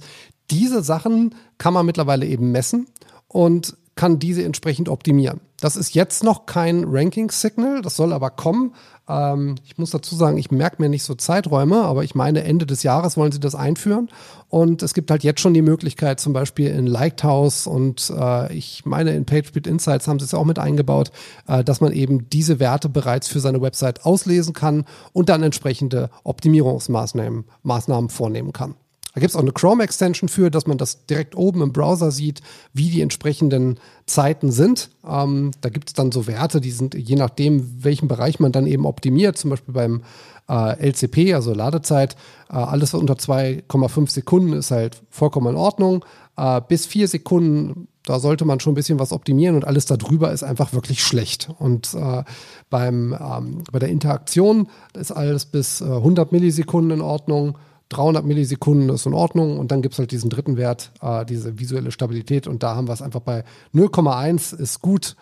[0.50, 2.88] diese Sachen kann man mittlerweile eben messen.
[3.28, 5.42] Und kann diese entsprechend optimieren.
[5.60, 8.74] Das ist jetzt noch kein Ranking-Signal, das soll aber kommen.
[9.08, 12.66] Ähm, ich muss dazu sagen, ich merke mir nicht so Zeiträume, aber ich meine, Ende
[12.66, 14.10] des Jahres wollen sie das einführen.
[14.50, 18.86] Und es gibt halt jetzt schon die Möglichkeit, zum Beispiel in Lighthouse und äh, ich
[18.86, 21.12] meine, in PageSpeed Insights haben sie es auch mit eingebaut,
[21.48, 26.10] äh, dass man eben diese Werte bereits für seine Website auslesen kann und dann entsprechende
[26.24, 28.76] Optimierungsmaßnahmen Maßnahmen vornehmen kann.
[29.13, 32.41] Da gibt es auch eine Chrome-Extension für, dass man das direkt oben im Browser sieht,
[32.74, 34.89] wie die entsprechenden Zeiten sind.
[35.08, 38.67] Ähm, da gibt es dann so Werte, die sind je nachdem, welchen Bereich man dann
[38.67, 40.04] eben optimiert, zum Beispiel beim
[40.50, 42.15] äh, LCP, also Ladezeit,
[42.50, 46.06] äh, alles unter 2,5 Sekunden ist halt vollkommen in Ordnung.
[46.38, 50.32] Äh, bis 4 Sekunden, da sollte man schon ein bisschen was optimieren und alles darüber
[50.32, 51.50] ist einfach wirklich schlecht.
[51.60, 52.24] Und äh,
[52.69, 57.58] beim, ähm, bei der Interaktion ist alles bis 100 Millisekunden in Ordnung.
[57.92, 61.60] 300 Millisekunden ist in Ordnung und dann gibt es halt diesen dritten Wert, äh, diese
[61.60, 65.16] visuelle Stabilität und da haben wir es einfach bei 0,1 ist gut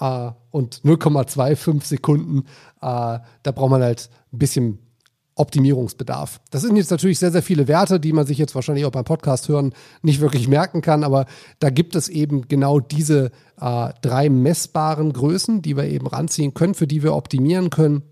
[0.00, 2.44] äh, und 0,25 Sekunden,
[2.80, 4.78] äh, da braucht man halt ein bisschen
[5.36, 6.40] Optimierungsbedarf.
[6.50, 9.04] Das sind jetzt natürlich sehr, sehr viele Werte, die man sich jetzt wahrscheinlich auch beim
[9.04, 11.26] Podcast hören nicht wirklich merken kann, aber
[11.58, 16.74] da gibt es eben genau diese äh, drei messbaren Größen, die wir eben ranziehen können,
[16.74, 18.02] für die wir optimieren können.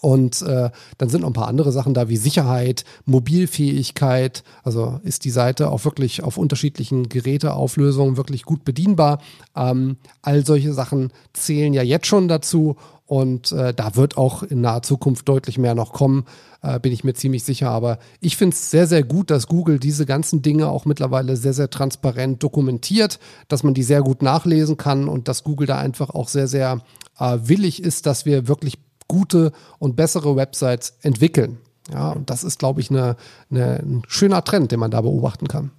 [0.00, 4.42] Und äh, dann sind noch ein paar andere Sachen da wie Sicherheit, Mobilfähigkeit.
[4.64, 9.20] Also ist die Seite auch wirklich auf unterschiedlichen Geräteauflösungen wirklich gut bedienbar.
[9.56, 12.76] Ähm, all solche Sachen zählen ja jetzt schon dazu.
[13.06, 16.24] Und äh, da wird auch in naher Zukunft deutlich mehr noch kommen,
[16.62, 17.68] äh, bin ich mir ziemlich sicher.
[17.68, 21.52] Aber ich finde es sehr, sehr gut, dass Google diese ganzen Dinge auch mittlerweile sehr,
[21.52, 26.10] sehr transparent dokumentiert, dass man die sehr gut nachlesen kann und dass Google da einfach
[26.10, 26.80] auch sehr, sehr
[27.18, 28.78] äh, willig ist, dass wir wirklich
[29.12, 31.58] gute und bessere Websites entwickeln.
[31.92, 33.16] Ja, und das ist, glaube ich, eine,
[33.50, 35.70] eine, ein schöner Trend, den man da beobachten kann.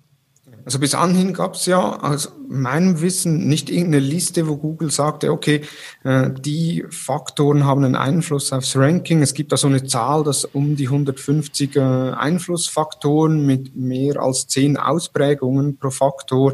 [0.66, 5.32] Also bis anhin gab es ja aus meinem Wissen nicht irgendeine Liste, wo Google sagte,
[5.32, 5.62] okay,
[6.04, 9.22] äh, die Faktoren haben einen Einfluss aufs Ranking.
[9.22, 14.78] Es gibt da so eine Zahl, dass um die 150 Einflussfaktoren mit mehr als 10
[14.78, 16.54] Ausprägungen pro Faktor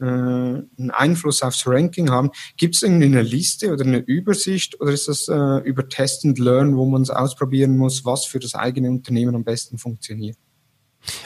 [0.00, 2.30] äh, einen Einfluss aufs Ranking haben.
[2.56, 6.38] Gibt es irgendwie eine Liste oder eine Übersicht oder ist das äh, über Test and
[6.38, 10.36] Learn, wo man es ausprobieren muss, was für das eigene Unternehmen am besten funktioniert?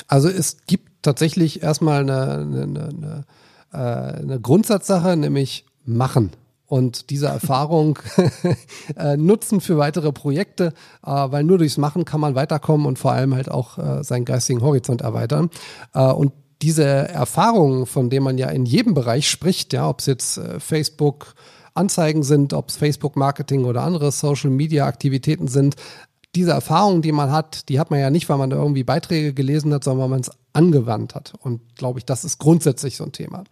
[0.07, 3.25] Also es gibt tatsächlich erstmal eine, eine, eine,
[3.73, 6.33] äh, eine Grundsatzsache, nämlich machen
[6.67, 7.99] und diese Erfahrung
[8.97, 13.13] äh, nutzen für weitere Projekte, äh, weil nur durchs Machen kann man weiterkommen und vor
[13.13, 15.51] allem halt auch äh, seinen geistigen Horizont erweitern.
[15.95, 20.07] Äh, und diese Erfahrungen, von denen man ja in jedem Bereich spricht, ja, ob es
[20.07, 21.35] jetzt äh, Facebook
[21.75, 25.77] Anzeigen sind, ob es Facebook Marketing oder andere Social Media Aktivitäten sind,
[26.35, 29.73] diese Erfahrungen, die man hat, die hat man ja nicht, weil man irgendwie Beiträge gelesen
[29.73, 31.33] hat, sondern weil man es angewandt hat.
[31.40, 33.44] Und glaube ich, das ist grundsätzlich so ein Thema.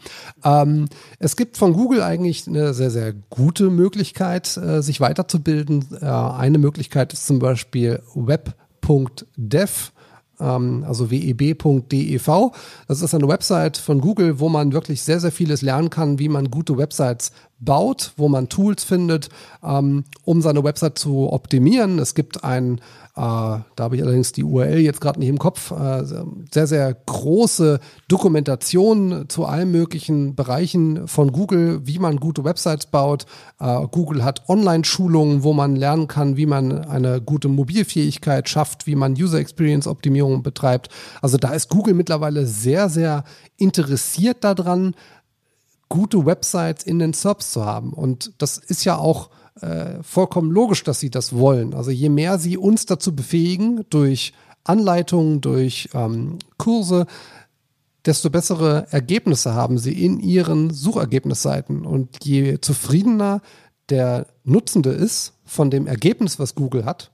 [0.45, 0.87] Ähm,
[1.19, 5.87] es gibt von Google eigentlich eine sehr, sehr gute Möglichkeit, äh, sich weiterzubilden.
[6.01, 9.93] Äh, eine Möglichkeit ist zum Beispiel web.dev
[10.39, 12.51] also web.dev.
[12.89, 16.29] Das ist eine Website von Google, wo man wirklich sehr, sehr vieles lernen kann, wie
[16.29, 19.29] man gute Websites baut, wo man Tools findet,
[19.63, 21.99] ähm, um seine Website zu optimieren.
[21.99, 22.81] Es gibt ein
[23.17, 25.71] äh, da habe ich allerdings die URL jetzt gerade nicht im Kopf.
[25.71, 26.05] Äh,
[26.53, 33.25] sehr, sehr große Dokumentation zu allen möglichen Bereichen von Google, wie man gute Websites baut.
[33.59, 38.97] Äh, Google hat Online-Schulungen, wo man lernen kann, wie man eine gute Mobilfähigkeit schafft, wie
[38.97, 40.91] man User Experience Optimierung betreibt.
[41.23, 43.25] Also da ist Google mittlerweile sehr, sehr
[43.57, 44.95] interessiert daran,
[45.89, 47.93] gute Websites in den Subs zu haben.
[47.93, 51.75] Und das ist ja auch äh, vollkommen logisch, dass sie das wollen.
[51.75, 54.33] Also je mehr sie uns dazu befähigen, durch
[54.65, 57.07] Anleitungen, durch ähm, Kurse,
[58.05, 61.87] desto bessere Ergebnisse haben sie in ihren Suchergebnisseiten.
[61.87, 63.41] Und je zufriedener
[63.89, 67.13] der Nutzende ist von dem Ergebnis, was Google hat,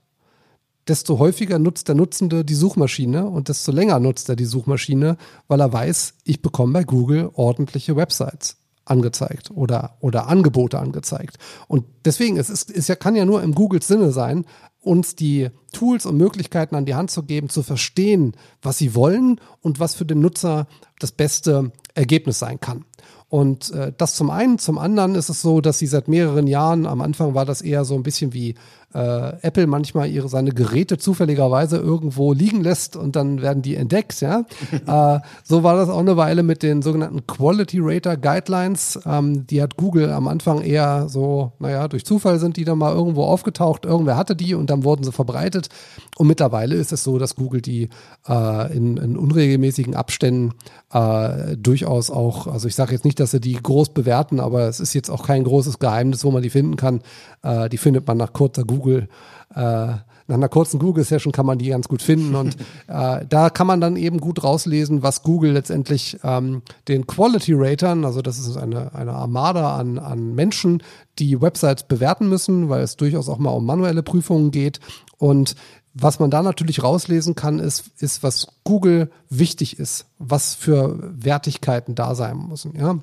[0.87, 5.61] desto häufiger nutzt der Nutzende die Suchmaschine und desto länger nutzt er die Suchmaschine, weil
[5.61, 11.37] er weiß, ich bekomme bei Google ordentliche Websites angezeigt oder, oder Angebote angezeigt.
[11.67, 14.45] Und deswegen, es ist, ja, kann ja nur im Googles Sinne sein,
[14.81, 19.39] uns die Tools und Möglichkeiten an die Hand zu geben, zu verstehen, was sie wollen
[19.61, 20.67] und was für den Nutzer
[20.99, 22.85] das beste Ergebnis sein kann.
[23.29, 26.85] Und äh, das zum einen, zum anderen ist es so, dass sie seit mehreren Jahren,
[26.85, 28.55] am Anfang war das eher so ein bisschen wie
[28.93, 34.21] äh, Apple manchmal ihre seine Geräte zufälligerweise irgendwo liegen lässt und dann werden die entdeckt,
[34.21, 34.45] ja.
[34.87, 38.99] äh, so war das auch eine Weile mit den sogenannten Quality Rater Guidelines.
[39.05, 42.93] Ähm, die hat Google am Anfang eher so, naja, durch Zufall sind die dann mal
[42.93, 45.69] irgendwo aufgetaucht, irgendwer hatte die und dann wurden sie verbreitet.
[46.17, 47.89] Und mittlerweile ist es so, dass Google die
[48.27, 50.53] äh, in, in unregelmäßigen Abständen
[50.91, 54.79] äh, durchaus auch, also ich sage jetzt nicht, dass sie die groß bewerten, aber es
[54.79, 57.01] ist jetzt auch kein großes Geheimnis, wo man die finden kann.
[57.43, 59.07] Äh, die findet man nach kurzer Google
[59.55, 59.93] äh,
[60.27, 62.55] nach einer kurzen Google-Session kann man die ganz gut finden und
[62.87, 68.21] äh, da kann man dann eben gut rauslesen, was Google letztendlich ähm, den Quality-Ratern, also
[68.21, 70.81] das ist eine, eine Armada an, an Menschen,
[71.19, 74.79] die Websites bewerten müssen, weil es durchaus auch mal um manuelle Prüfungen geht
[75.17, 75.55] und
[75.95, 81.93] was man da natürlich rauslesen kann, ist, ist, was Google wichtig ist, was für Wertigkeiten
[81.93, 82.75] da sein müssen.
[82.75, 82.97] Ja?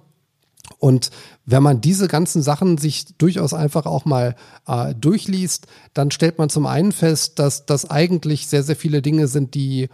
[0.79, 1.11] Und
[1.45, 4.35] wenn man diese ganzen Sachen sich durchaus einfach auch mal
[4.67, 9.27] äh, durchliest, dann stellt man zum einen fest, dass das eigentlich sehr, sehr viele Dinge
[9.29, 9.89] sind, die,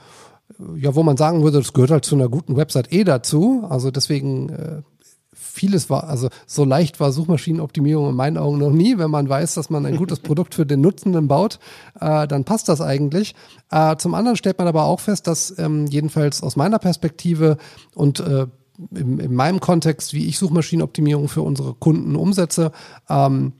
[0.76, 3.66] ja, wo man sagen würde, das gehört halt zu einer guten Website eh dazu.
[3.68, 4.82] Also deswegen äh,
[5.56, 8.98] vieles war, also so leicht war Suchmaschinenoptimierung in meinen Augen noch nie.
[8.98, 11.58] Wenn man weiß, dass man ein gutes Produkt für den Nutzenden baut,
[12.00, 13.34] äh, dann passt das eigentlich.
[13.70, 17.56] Äh, zum anderen stellt man aber auch fest, dass ähm, jedenfalls aus meiner Perspektive
[17.94, 18.46] und äh,
[18.94, 22.72] in, in meinem Kontext, wie ich Suchmaschinenoptimierung für unsere Kunden umsetze,
[23.08, 23.52] ähm,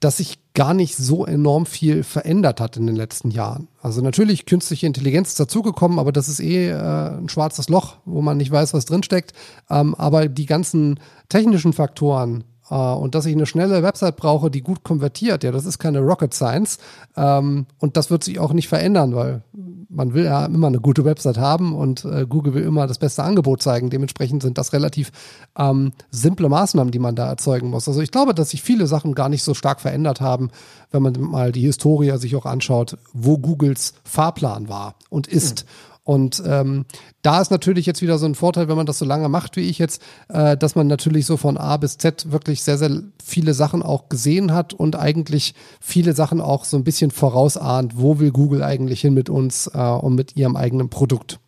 [0.00, 3.68] dass sich gar nicht so enorm viel verändert hat in den letzten Jahren.
[3.80, 8.22] Also natürlich künstliche Intelligenz ist dazugekommen, aber das ist eh äh, ein schwarzes Loch, wo
[8.22, 9.32] man nicht weiß, was drinsteckt.
[9.70, 14.62] Ähm, aber die ganzen technischen Faktoren, äh, und dass ich eine schnelle Website brauche, die
[14.62, 16.78] gut konvertiert, ja, das ist keine Rocket Science.
[17.16, 19.42] Ähm, und das wird sich auch nicht verändern, weil
[19.88, 23.22] man will ja immer eine gute Website haben und äh, Google will immer das beste
[23.22, 23.90] Angebot zeigen.
[23.90, 25.10] Dementsprechend sind das relativ
[25.58, 27.88] ähm, simple Maßnahmen, die man da erzeugen muss.
[27.88, 30.50] Also ich glaube, dass sich viele Sachen gar nicht so stark verändert haben,
[30.90, 35.64] wenn man mal die Historie sich auch anschaut, wo Googles Fahrplan war und ist.
[35.64, 35.87] Mhm.
[36.08, 36.86] Und ähm,
[37.20, 39.68] da ist natürlich jetzt wieder so ein Vorteil, wenn man das so lange macht wie
[39.68, 43.52] ich jetzt, äh, dass man natürlich so von A bis Z wirklich sehr, sehr viele
[43.52, 48.30] Sachen auch gesehen hat und eigentlich viele Sachen auch so ein bisschen vorausahnt, wo will
[48.30, 51.40] Google eigentlich hin mit uns äh, und mit ihrem eigenen Produkt.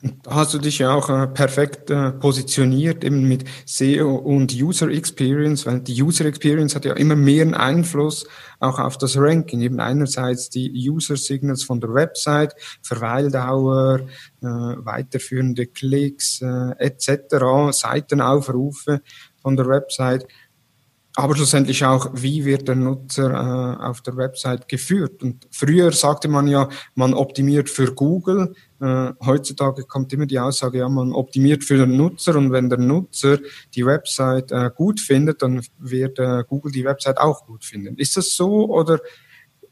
[0.00, 4.88] Da hast du dich ja auch äh, perfekt äh, positioniert, eben mit SEO und User
[4.88, 8.24] Experience, weil die User Experience hat ja immer mehr einen Einfluss
[8.60, 9.60] auch auf das Ranking.
[9.60, 14.02] Eben einerseits die User Signals von der Website, Verweildauer,
[14.40, 19.02] äh, weiterführende Klicks äh, etc., Seitenaufrufe
[19.42, 20.28] von der Website
[21.18, 25.20] aber schlussendlich auch, wie wird der Nutzer äh, auf der Website geführt.
[25.20, 28.54] Und früher sagte man ja, man optimiert für Google.
[28.80, 32.78] Äh, heutzutage kommt immer die Aussage, ja, man optimiert für den Nutzer und wenn der
[32.78, 33.40] Nutzer
[33.74, 37.96] die Website äh, gut findet, dann wird äh, Google die Website auch gut finden.
[37.96, 39.00] Ist das so oder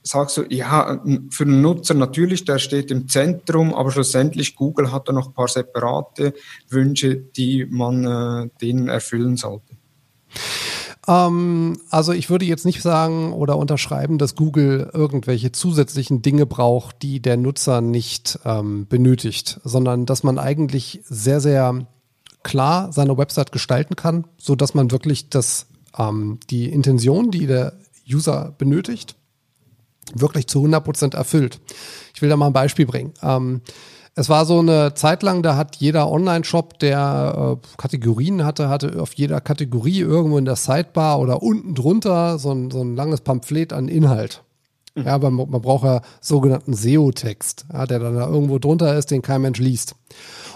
[0.02, 5.08] sagst du, ja, für den Nutzer natürlich, der steht im Zentrum, aber schlussendlich Google hat
[5.08, 6.34] da noch ein paar separate
[6.68, 9.76] Wünsche, die man äh, denen erfüllen sollte?
[11.08, 17.02] Ähm, also ich würde jetzt nicht sagen oder unterschreiben, dass Google irgendwelche zusätzlichen Dinge braucht,
[17.02, 21.86] die der Nutzer nicht ähm, benötigt, sondern dass man eigentlich sehr, sehr
[22.42, 25.66] klar seine Website gestalten kann, so dass man wirklich das,
[25.98, 27.74] ähm, die Intention, die der
[28.08, 29.16] User benötigt,
[30.14, 31.60] wirklich zu 100 Prozent erfüllt.
[32.14, 33.14] Ich will da mal ein Beispiel bringen.
[33.22, 33.62] Ähm,
[34.18, 39.00] es war so eine Zeit lang, da hat jeder Online-Shop, der äh, Kategorien hatte, hatte
[39.00, 43.20] auf jeder Kategorie irgendwo in der Sidebar oder unten drunter so ein, so ein langes
[43.20, 44.42] Pamphlet an Inhalt.
[44.94, 45.04] Mhm.
[45.04, 49.10] Ja, aber man, man braucht ja sogenannten SEO-Text, ja, der dann da irgendwo drunter ist,
[49.10, 49.94] den kein Mensch liest.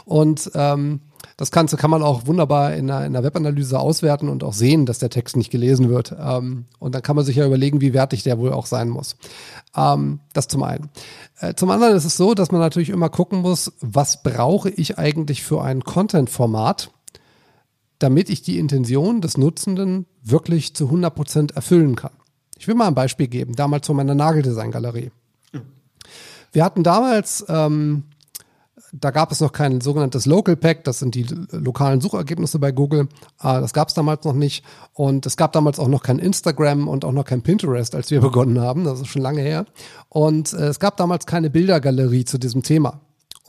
[0.06, 1.00] Und ähm,
[1.40, 4.84] das Ganze kann man auch wunderbar in einer, in einer Webanalyse auswerten und auch sehen,
[4.84, 6.14] dass der Text nicht gelesen wird.
[6.20, 9.16] Ähm, und dann kann man sich ja überlegen, wie wertig der wohl auch sein muss.
[9.74, 10.90] Ähm, das zum einen.
[11.38, 14.98] Äh, zum anderen ist es so, dass man natürlich immer gucken muss, was brauche ich
[14.98, 16.90] eigentlich für ein Content-Format,
[17.98, 22.12] damit ich die Intention des Nutzenden wirklich zu 100 Prozent erfüllen kann.
[22.58, 25.10] Ich will mal ein Beispiel geben, damals von meiner Nageldesign-Galerie.
[26.52, 28.04] Wir hatten damals ähm,
[28.92, 33.08] da gab es noch kein sogenanntes Local Pack, das sind die lokalen Suchergebnisse bei Google.
[33.42, 34.64] Äh, das gab es damals noch nicht.
[34.94, 38.20] Und es gab damals auch noch kein Instagram und auch noch kein Pinterest, als wir
[38.20, 38.84] begonnen haben.
[38.84, 39.66] Das ist schon lange her.
[40.08, 43.00] Und äh, es gab damals keine Bildergalerie zu diesem Thema.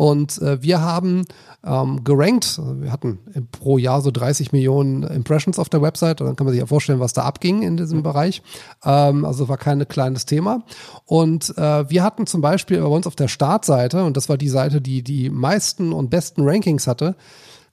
[0.01, 1.25] Und äh, wir haben
[1.63, 3.19] ähm, gerankt, wir hatten
[3.51, 6.65] pro Jahr so 30 Millionen Impressions auf der Website, und dann kann man sich ja
[6.65, 8.41] vorstellen, was da abging in diesem Bereich.
[8.83, 10.63] Ähm, also war kein kleines Thema.
[11.05, 14.49] Und äh, wir hatten zum Beispiel bei uns auf der Startseite, und das war die
[14.49, 17.15] Seite, die die meisten und besten Rankings hatte,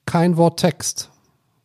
[0.05, 1.09] kein Wort Text.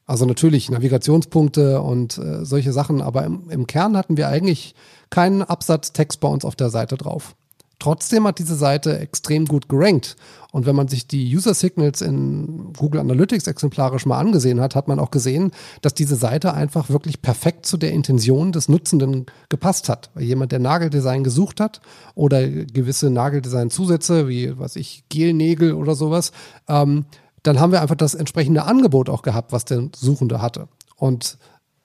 [0.07, 4.75] Also natürlich Navigationspunkte und äh, solche Sachen, aber im, im Kern hatten wir eigentlich
[5.11, 7.37] keinen Absatz Text bei uns auf der Seite drauf.
[7.85, 10.17] Trotzdem hat diese Seite extrem gut gerankt.
[10.53, 14.89] Und wenn man sich die User Signals in Google Analytics exemplarisch mal angesehen hat, hat
[14.89, 15.51] man auch gesehen,
[15.83, 20.09] dass diese Seite einfach wirklich perfekt zu der Intention des Nutzenden gepasst hat.
[20.19, 21.83] Jemand, der Nageldesign gesucht hat
[22.15, 26.33] oder gewisse Nageldesign-Zusätze, wie was ich, Gelnägel oder sowas,
[26.69, 27.05] ähm,
[27.43, 30.69] dann haben wir einfach das entsprechende Angebot auch gehabt, was der Suchende hatte.
[30.97, 31.37] Und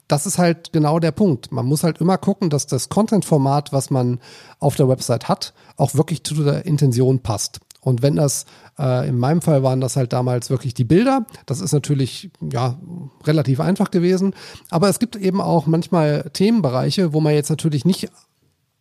[0.09, 1.51] das ist halt genau der Punkt.
[1.51, 4.19] Man muss halt immer gucken, dass das Content-Format, was man
[4.59, 7.61] auf der Website hat, auch wirklich zu der Intention passt.
[7.81, 8.45] Und wenn das,
[8.77, 12.77] äh, in meinem Fall waren das halt damals wirklich die Bilder, das ist natürlich ja
[13.23, 14.33] relativ einfach gewesen.
[14.69, 18.09] Aber es gibt eben auch manchmal Themenbereiche, wo man jetzt natürlich nicht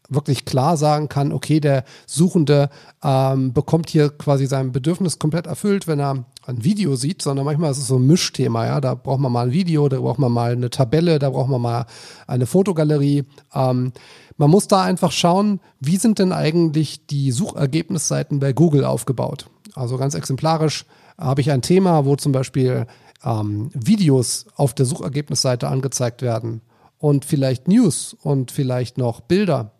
[0.08, 2.70] wirklich klar sagen kann, okay, der Suchende
[3.02, 7.70] ähm, bekommt hier quasi sein Bedürfnis komplett erfüllt, wenn er ein Video sieht, sondern manchmal
[7.70, 8.80] ist es so ein Mischthema, ja.
[8.80, 11.60] Da braucht man mal ein Video, da braucht man mal eine Tabelle, da braucht man
[11.60, 11.86] mal
[12.26, 13.24] eine Fotogalerie.
[13.54, 13.92] Ähm,
[14.38, 19.50] man muss da einfach schauen, wie sind denn eigentlich die Suchergebnisseiten bei Google aufgebaut.
[19.74, 20.86] Also ganz exemplarisch
[21.18, 22.86] habe ich ein Thema, wo zum Beispiel
[23.24, 26.62] ähm, Videos auf der Suchergebnisseite angezeigt werden
[26.98, 29.72] und vielleicht News und vielleicht noch Bilder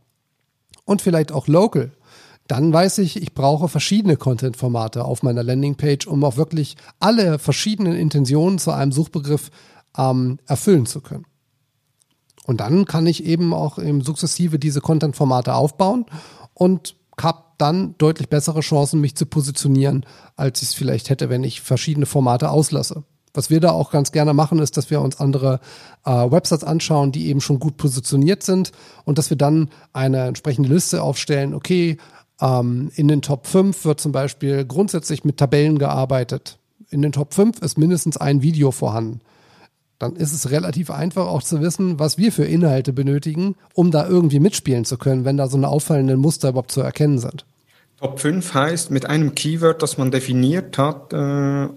[0.88, 1.92] und vielleicht auch Local,
[2.46, 7.94] dann weiß ich, ich brauche verschiedene Content-Formate auf meiner Landingpage, um auch wirklich alle verschiedenen
[7.94, 9.50] Intentionen zu einem Suchbegriff
[9.98, 11.26] ähm, erfüllen zu können.
[12.46, 16.06] Und dann kann ich eben auch eben sukzessive diese Content-Formate aufbauen
[16.54, 21.44] und habe dann deutlich bessere Chancen, mich zu positionieren, als ich es vielleicht hätte, wenn
[21.44, 23.04] ich verschiedene Formate auslasse.
[23.38, 25.60] Was wir da auch ganz gerne machen, ist, dass wir uns andere
[26.04, 28.72] äh, Websites anschauen, die eben schon gut positioniert sind
[29.04, 31.54] und dass wir dann eine entsprechende Liste aufstellen.
[31.54, 31.98] Okay,
[32.40, 36.58] ähm, in den Top 5 wird zum Beispiel grundsätzlich mit Tabellen gearbeitet.
[36.90, 39.20] In den Top 5 ist mindestens ein Video vorhanden.
[40.00, 44.08] Dann ist es relativ einfach auch zu wissen, was wir für Inhalte benötigen, um da
[44.08, 47.44] irgendwie mitspielen zu können, wenn da so eine auffallenden Muster überhaupt zu erkennen sind.
[48.00, 51.68] Top 5 heißt mit einem Keyword, das man definiert hat, äh,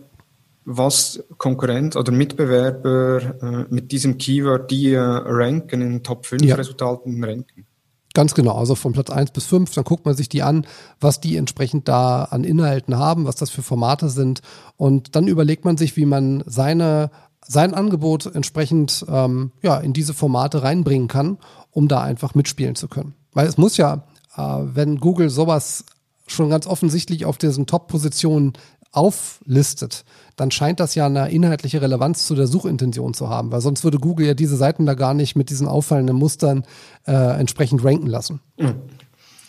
[0.66, 6.56] was Konkurrent oder Mitbewerber äh, mit diesem Keyword, die äh, ranken, in Top 5 ja.
[6.56, 7.66] Resultaten ranken.
[8.14, 10.68] Ganz genau, also von Platz 1 bis 5, dann guckt man sich die an,
[11.00, 14.42] was die entsprechend da an Inhalten haben, was das für Formate sind.
[14.76, 17.10] Und dann überlegt man sich, wie man seine,
[17.46, 21.38] sein Angebot entsprechend ähm, ja, in diese Formate reinbringen kann,
[21.72, 23.14] um da einfach mitspielen zu können.
[23.34, 24.04] Weil es muss ja,
[24.36, 25.86] äh, wenn Google sowas
[26.28, 28.54] schon ganz offensichtlich auf diesen Top-Positionen
[28.92, 30.04] auflistet,
[30.36, 34.00] dann scheint das ja eine inhaltliche Relevanz zu der Suchintention zu haben, weil sonst würde
[34.00, 36.66] Google ja diese Seiten da gar nicht mit diesen auffallenden Mustern
[37.08, 38.42] äh, entsprechend ranken lassen.
[38.58, 38.82] Mhm.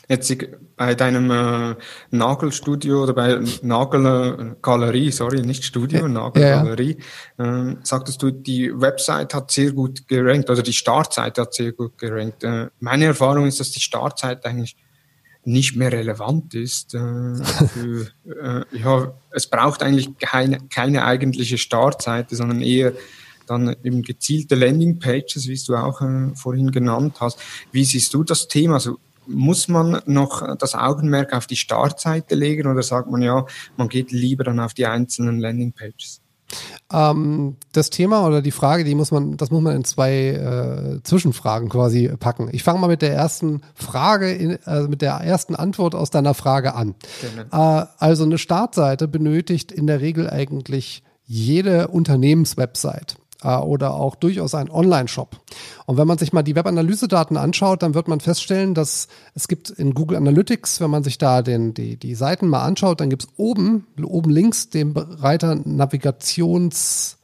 [0.09, 0.35] Jetzt
[0.77, 1.77] bei deinem äh,
[2.11, 6.99] Nagelstudio oder bei Nagelgalerie, sorry, nicht Studio, Nagelgalerie,
[7.39, 7.71] ja.
[7.71, 11.97] äh, sagtest du, die Website hat sehr gut gerankt, also die Startseite hat sehr gut
[11.99, 12.45] gerankt.
[12.45, 14.77] Äh, meine Erfahrung ist, dass die Startseite eigentlich
[15.45, 16.95] nicht mehr relevant ist.
[16.95, 16.99] Äh,
[17.45, 22.93] für, äh, ja, es braucht eigentlich keine, keine eigentliche Startseite, sondern eher
[23.47, 27.39] dann eben gezielte Landingpages, wie du auch äh, vorhin genannt hast.
[27.73, 28.75] Wie siehst du das Thema?
[28.75, 33.89] Also muss man noch das Augenmerk auf die Startseite legen oder sagt man ja, man
[33.89, 36.22] geht lieber dann auf die einzelnen Landingpages?
[36.93, 41.03] Ähm, das Thema oder die Frage, die muss man, das muss man in zwei äh,
[41.03, 42.49] Zwischenfragen quasi packen.
[42.53, 46.35] Ich fange mal mit der ersten Frage, in, also mit der ersten Antwort aus deiner
[46.35, 46.95] Frage an.
[47.53, 54.55] Äh, also eine Startseite benötigt in der Regel eigentlich jede Unternehmenswebsite äh, oder auch durchaus
[54.55, 55.42] ein Online-Shop.
[55.87, 59.71] Und wenn man sich mal die Webanalyse-Daten anschaut, dann wird man feststellen, dass es gibt
[59.71, 63.25] in Google Analytics, wenn man sich da den, die, die Seiten mal anschaut, dann gibt
[63.25, 67.17] es oben, oben links den Reiter Navigations-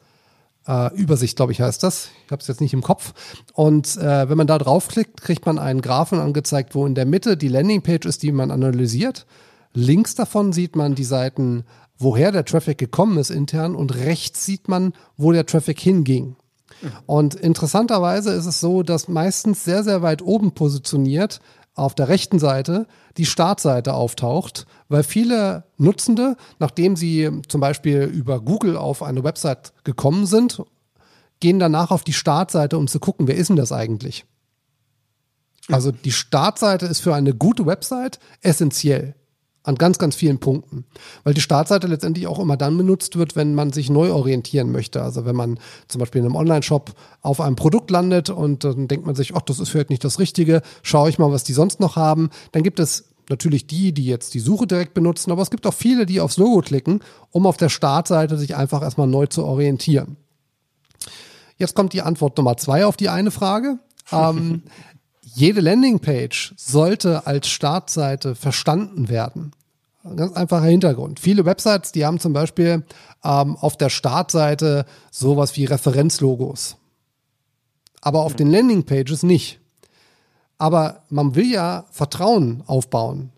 [0.67, 2.11] äh, Übersicht, glaube ich, heißt das.
[2.27, 3.15] Ich habe es jetzt nicht im Kopf.
[3.55, 7.39] Und äh, wenn man da draufklickt, kriegt man einen Graphen angezeigt, wo in der Mitte
[7.39, 9.25] die Landingpage ist, die man analysiert.
[9.73, 11.65] Links davon sieht man die Seiten
[11.99, 16.37] woher der Traffic gekommen ist intern und rechts sieht man, wo der Traffic hinging.
[17.07, 21.41] Und interessanterweise ist es so, dass meistens sehr, sehr weit oben positioniert
[21.75, 28.41] auf der rechten Seite die Startseite auftaucht, weil viele Nutzende, nachdem sie zum Beispiel über
[28.41, 30.63] Google auf eine Website gekommen sind,
[31.41, 34.25] gehen danach auf die Startseite, um zu gucken, wer ist denn das eigentlich?
[35.71, 39.15] Also die Startseite ist für eine gute Website essentiell
[39.69, 40.87] an ganz, ganz vielen Punkten.
[41.25, 45.03] Weil die Startseite letztendlich auch immer dann benutzt wird, wenn man sich neu orientieren möchte.
[45.03, 49.05] Also wenn man zum Beispiel in einem Online-Shop auf einem Produkt landet und dann denkt
[49.05, 51.81] man sich, ach, das ist vielleicht nicht das Richtige, schaue ich mal, was die sonst
[51.81, 52.31] noch haben.
[52.53, 55.75] Dann gibt es natürlich die, die jetzt die Suche direkt benutzen, aber es gibt auch
[55.75, 57.01] viele, die aufs Logo klicken,
[57.31, 60.17] um auf der Startseite sich einfach erstmal neu zu orientieren.
[61.59, 63.79] Jetzt kommt die Antwort Nummer zwei auf die eine Frage.
[64.13, 64.63] ähm,
[65.39, 69.53] jede Landingpage sollte als Startseite verstanden werden.
[70.17, 71.21] Ganz einfacher Hintergrund.
[71.21, 72.85] Viele Websites, die haben zum Beispiel
[73.25, 76.77] ähm, auf der Startseite sowas wie Referenzlogos.
[78.01, 79.61] Aber auf den Landingpages nicht.
[80.57, 83.31] Aber man will ja Vertrauen aufbauen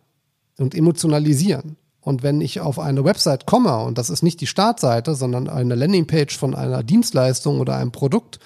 [0.58, 1.76] und emotionalisieren.
[2.00, 5.74] Und wenn ich auf eine Website komme, und das ist nicht die Startseite, sondern eine
[5.74, 8.38] Landingpage von einer Dienstleistung oder einem Produkt,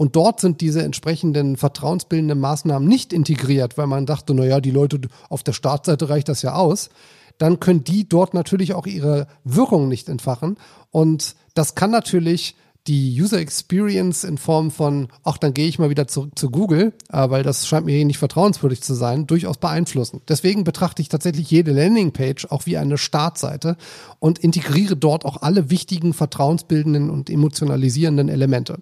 [0.00, 4.98] Und dort sind diese entsprechenden vertrauensbildenden Maßnahmen nicht integriert, weil man dachte, naja, die Leute
[5.28, 6.88] auf der Startseite reicht das ja aus.
[7.36, 10.56] Dann können die dort natürlich auch ihre Wirkung nicht entfachen.
[10.90, 15.90] Und das kann natürlich die User Experience in Form von, ach, dann gehe ich mal
[15.90, 19.58] wieder zurück zu Google, äh, weil das scheint mir hier nicht vertrauenswürdig zu sein, durchaus
[19.58, 20.22] beeinflussen.
[20.30, 23.76] Deswegen betrachte ich tatsächlich jede Landingpage auch wie eine Startseite
[24.18, 28.78] und integriere dort auch alle wichtigen vertrauensbildenden und emotionalisierenden Elemente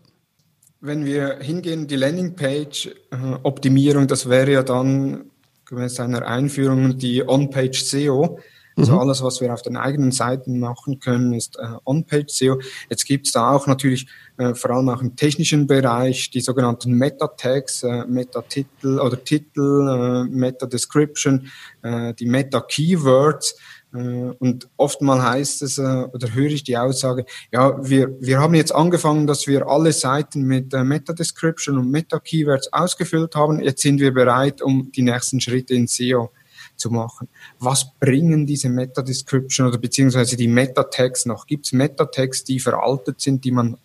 [0.81, 5.31] wenn wir hingehen, die Landingpage-Optimierung, das wäre ja dann
[5.65, 8.39] gemäß einer Einführung die On-Page SEO.
[8.77, 8.99] Also mhm.
[9.01, 12.61] alles, was wir auf den eigenen Seiten machen können, ist äh, On-Page SEO.
[12.89, 14.07] Jetzt gibt's da auch natürlich
[14.37, 20.25] äh, vor allem auch im technischen Bereich die sogenannten Meta-Tags, äh, Meta-Titel oder Titel, äh,
[20.31, 21.51] Meta-Description,
[21.83, 23.57] äh, die Meta-Keywords.
[23.95, 23.99] Äh,
[24.39, 28.75] und oftmal heißt es, äh, oder höre ich die Aussage, ja, wir, wir haben jetzt
[28.75, 33.61] angefangen, dass wir alle Seiten mit äh, Meta-Description und Meta-Keywords ausgefüllt haben.
[33.61, 36.31] Jetzt sind wir bereit, um die nächsten Schritte in SEO
[36.77, 37.29] zu machen.
[37.59, 41.47] Was bringen diese Meta-Description oder beziehungsweise die Meta-Tags noch?
[41.47, 43.77] Gibt es Meta-Tags, die veraltet sind, die man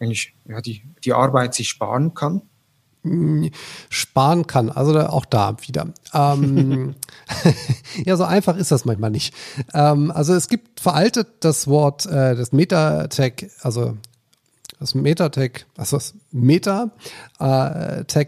[0.00, 2.42] eigentlich, ja, die, die Arbeit sich sparen kann?
[3.90, 4.70] Sparen kann.
[4.70, 5.88] Also auch da wieder.
[6.12, 6.94] Ähm,
[8.04, 9.34] ja, so einfach ist das manchmal nicht.
[9.74, 13.96] Ähm, also es gibt veraltet das Wort, äh, das Meta-Tag, also
[14.78, 16.92] das Meta-Tag, also das Meta-Tag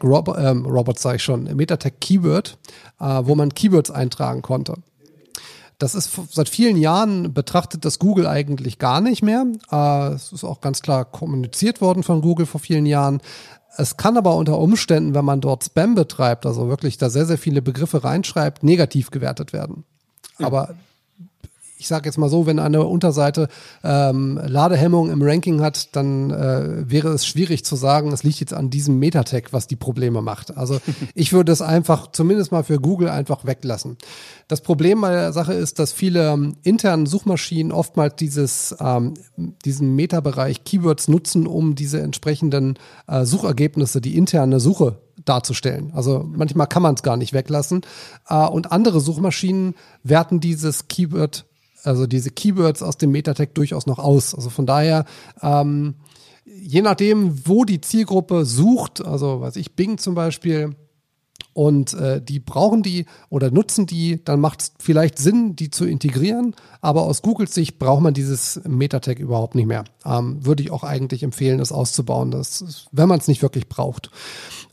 [0.05, 2.59] Robot, ähm, Robot sage ich schon, Meta-Tag Keyword,
[2.99, 4.75] äh, wo man Keywords eintragen konnte.
[5.79, 9.47] Das ist seit vielen Jahren betrachtet das Google eigentlich gar nicht mehr.
[9.73, 13.23] Äh, es ist auch ganz klar kommuniziert worden von Google vor vielen Jahren.
[13.77, 17.39] Es kann aber unter Umständen, wenn man dort Spam betreibt, also wirklich da sehr, sehr
[17.39, 19.85] viele Begriffe reinschreibt, negativ gewertet werden.
[20.39, 20.75] Aber
[21.81, 23.49] ich sage jetzt mal so, wenn eine Unterseite
[23.83, 28.53] ähm, Ladehemmung im Ranking hat, dann äh, wäre es schwierig zu sagen, es liegt jetzt
[28.53, 30.57] an diesem Metatag, was die Probleme macht.
[30.57, 30.79] Also
[31.15, 33.97] ich würde es einfach zumindest mal für Google einfach weglassen.
[34.47, 39.15] Das Problem bei der Sache ist, dass viele ähm, internen Suchmaschinen oftmals dieses, ähm,
[39.65, 45.93] diesen Meta-Bereich Keywords nutzen, um diese entsprechenden äh, Suchergebnisse, die interne Suche darzustellen.
[45.95, 47.83] Also manchmal kann man es gar nicht weglassen.
[48.29, 51.47] Äh, und andere Suchmaschinen werten dieses Keyword
[51.85, 54.35] also diese Keywords aus dem Metatag durchaus noch aus.
[54.35, 55.05] Also von daher,
[55.43, 55.95] ähm,
[56.45, 60.75] je nachdem, wo die Zielgruppe sucht, also was ich Bing zum Beispiel,
[61.53, 65.85] und äh, die brauchen die oder nutzen die, dann macht es vielleicht Sinn, die zu
[65.85, 66.55] integrieren.
[66.81, 69.85] Aber aus Googles Sicht braucht man dieses Metatag überhaupt nicht mehr.
[70.05, 74.11] Ähm, würde ich auch eigentlich empfehlen, das auszubauen, das, wenn man es nicht wirklich braucht.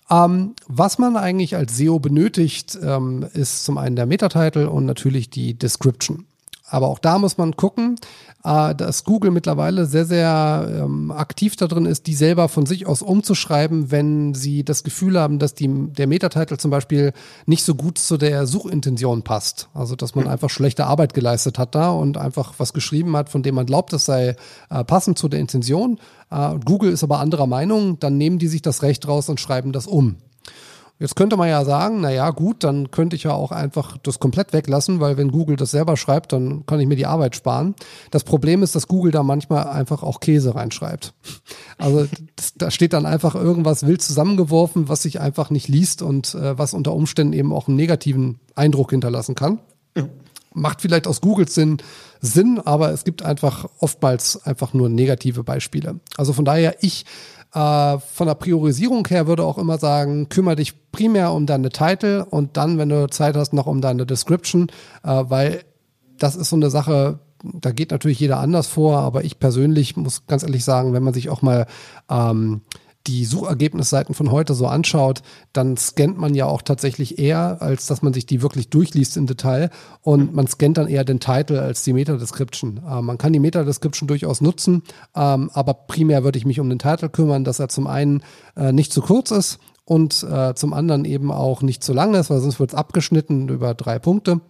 [0.10, 5.30] Ähm, was man eigentlich als SEO benötigt, ähm, ist zum einen der Metatitle und natürlich
[5.30, 6.26] die Description.
[6.70, 7.96] Aber auch da muss man gucken,
[8.44, 13.02] äh, dass Google mittlerweile sehr, sehr ähm, aktiv darin ist, die selber von sich aus
[13.02, 17.14] umzuschreiben, wenn sie das Gefühl haben, dass die, der Metatitel zum Beispiel
[17.46, 19.70] nicht so gut zu der Suchintention passt.
[19.74, 23.44] Also dass man einfach schlechte Arbeit geleistet hat da und einfach was geschrieben hat, von
[23.44, 24.36] dem man glaubt, das sei
[24.70, 26.00] äh, passend zu der Intention.
[26.30, 29.72] Äh, Google ist aber anderer Meinung, dann nehmen die sich das Recht raus und schreiben
[29.72, 30.18] das um.
[31.00, 34.20] Jetzt könnte man ja sagen, na ja, gut, dann könnte ich ja auch einfach das
[34.20, 37.76] komplett weglassen, weil wenn Google das selber schreibt, dann kann ich mir die Arbeit sparen.
[38.10, 41.14] Das Problem ist, dass Google da manchmal einfach auch Käse reinschreibt.
[41.78, 46.34] Also das, da steht dann einfach irgendwas wild zusammengeworfen, was sich einfach nicht liest und
[46.34, 49.60] äh, was unter Umständen eben auch einen negativen Eindruck hinterlassen kann.
[50.54, 51.78] Macht vielleicht aus Googles Sinn
[52.22, 56.00] Sinn, aber es gibt einfach oftmals einfach nur negative Beispiele.
[56.18, 57.06] Also von daher, ich
[57.58, 62.24] äh, von der Priorisierung her würde auch immer sagen, kümmere dich primär um deine Title
[62.26, 64.68] und dann, wenn du Zeit hast, noch um deine Description,
[65.04, 65.64] äh, weil
[66.20, 70.28] das ist so eine Sache, da geht natürlich jeder anders vor, aber ich persönlich muss
[70.28, 71.66] ganz ehrlich sagen, wenn man sich auch mal
[72.10, 72.62] ähm,
[73.08, 75.22] die Suchergebnisseiten von heute so anschaut,
[75.54, 79.28] dann scannt man ja auch tatsächlich eher, als dass man sich die wirklich durchliest im
[79.28, 79.70] Detail.
[80.02, 82.82] Und man scannt dann eher den Titel als die Meta-Description.
[82.88, 84.84] Äh, man kann die Meta-Description durchaus nutzen,
[85.16, 88.24] ähm, aber primär würde ich mich um den Titel kümmern, dass er zum einen
[88.56, 92.30] äh, nicht zu kurz ist und äh, zum anderen eben auch nicht zu lang ist,
[92.30, 94.42] weil sonst wird es abgeschnitten über drei Punkte.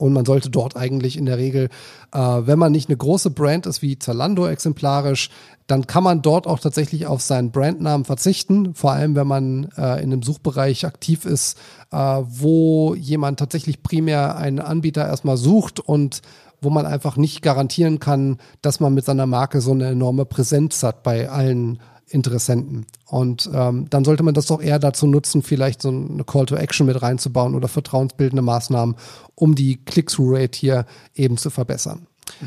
[0.00, 1.68] Und man sollte dort eigentlich in der Regel,
[2.12, 5.28] äh, wenn man nicht eine große Brand ist wie Zalando exemplarisch,
[5.66, 8.74] dann kann man dort auch tatsächlich auf seinen Brandnamen verzichten.
[8.74, 11.58] Vor allem, wenn man äh, in einem Suchbereich aktiv ist,
[11.92, 16.22] äh, wo jemand tatsächlich primär einen Anbieter erstmal sucht und
[16.62, 20.82] wo man einfach nicht garantieren kann, dass man mit seiner Marke so eine enorme Präsenz
[20.82, 21.78] hat bei allen
[22.10, 22.86] Interessenten.
[23.06, 26.56] Und ähm, dann sollte man das doch eher dazu nutzen, vielleicht so eine Call to
[26.56, 28.96] Action mit reinzubauen oder vertrauensbildende Maßnahmen,
[29.34, 32.06] um die Click-through-Rate hier eben zu verbessern.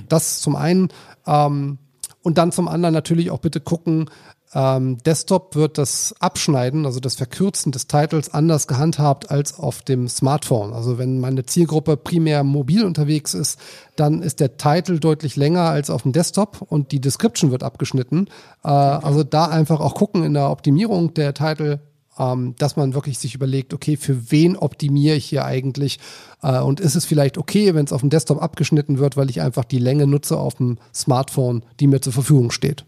[0.10, 0.90] Das zum einen.
[1.26, 1.78] Ähm,
[2.22, 4.10] und dann zum anderen natürlich auch bitte gucken,
[4.54, 10.08] ähm, Desktop wird das Abschneiden, also das Verkürzen des Titles anders gehandhabt als auf dem
[10.08, 10.74] Smartphone.
[10.74, 13.60] Also wenn meine Zielgruppe primär mobil unterwegs ist,
[13.96, 18.28] dann ist der Titel deutlich länger als auf dem Desktop und die Description wird abgeschnitten.
[18.64, 21.80] Äh, also da einfach auch gucken in der Optimierung der Titel,
[22.20, 26.00] ähm, dass man wirklich sich überlegt, okay, für wen optimiere ich hier eigentlich?
[26.44, 29.42] Äh, und ist es vielleicht okay, wenn es auf dem Desktop abgeschnitten wird, weil ich
[29.42, 32.86] einfach die Länge nutze auf dem Smartphone, die mir zur Verfügung steht?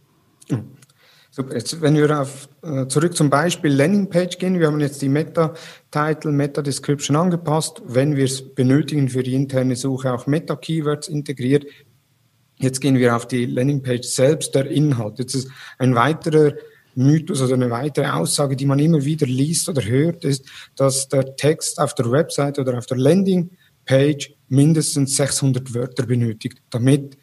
[1.36, 1.54] Super.
[1.56, 6.32] Jetzt, wenn wir auf, äh, zurück zum Beispiel Landingpage gehen, wir haben jetzt die Meta-Title,
[6.32, 7.82] Meta-Description angepasst.
[7.86, 11.66] Wenn wir es benötigen für die interne Suche, auch Meta-Keywords integriert.
[12.58, 15.20] Jetzt gehen wir auf die Landingpage selbst, der Inhalt.
[15.20, 16.54] Jetzt ist ein weiterer
[16.96, 20.46] Mythos oder eine weitere Aussage, die man immer wieder liest oder hört, ist,
[20.78, 27.18] dass der Text auf der Website oder auf der Landingpage mindestens 600 Wörter benötigt, damit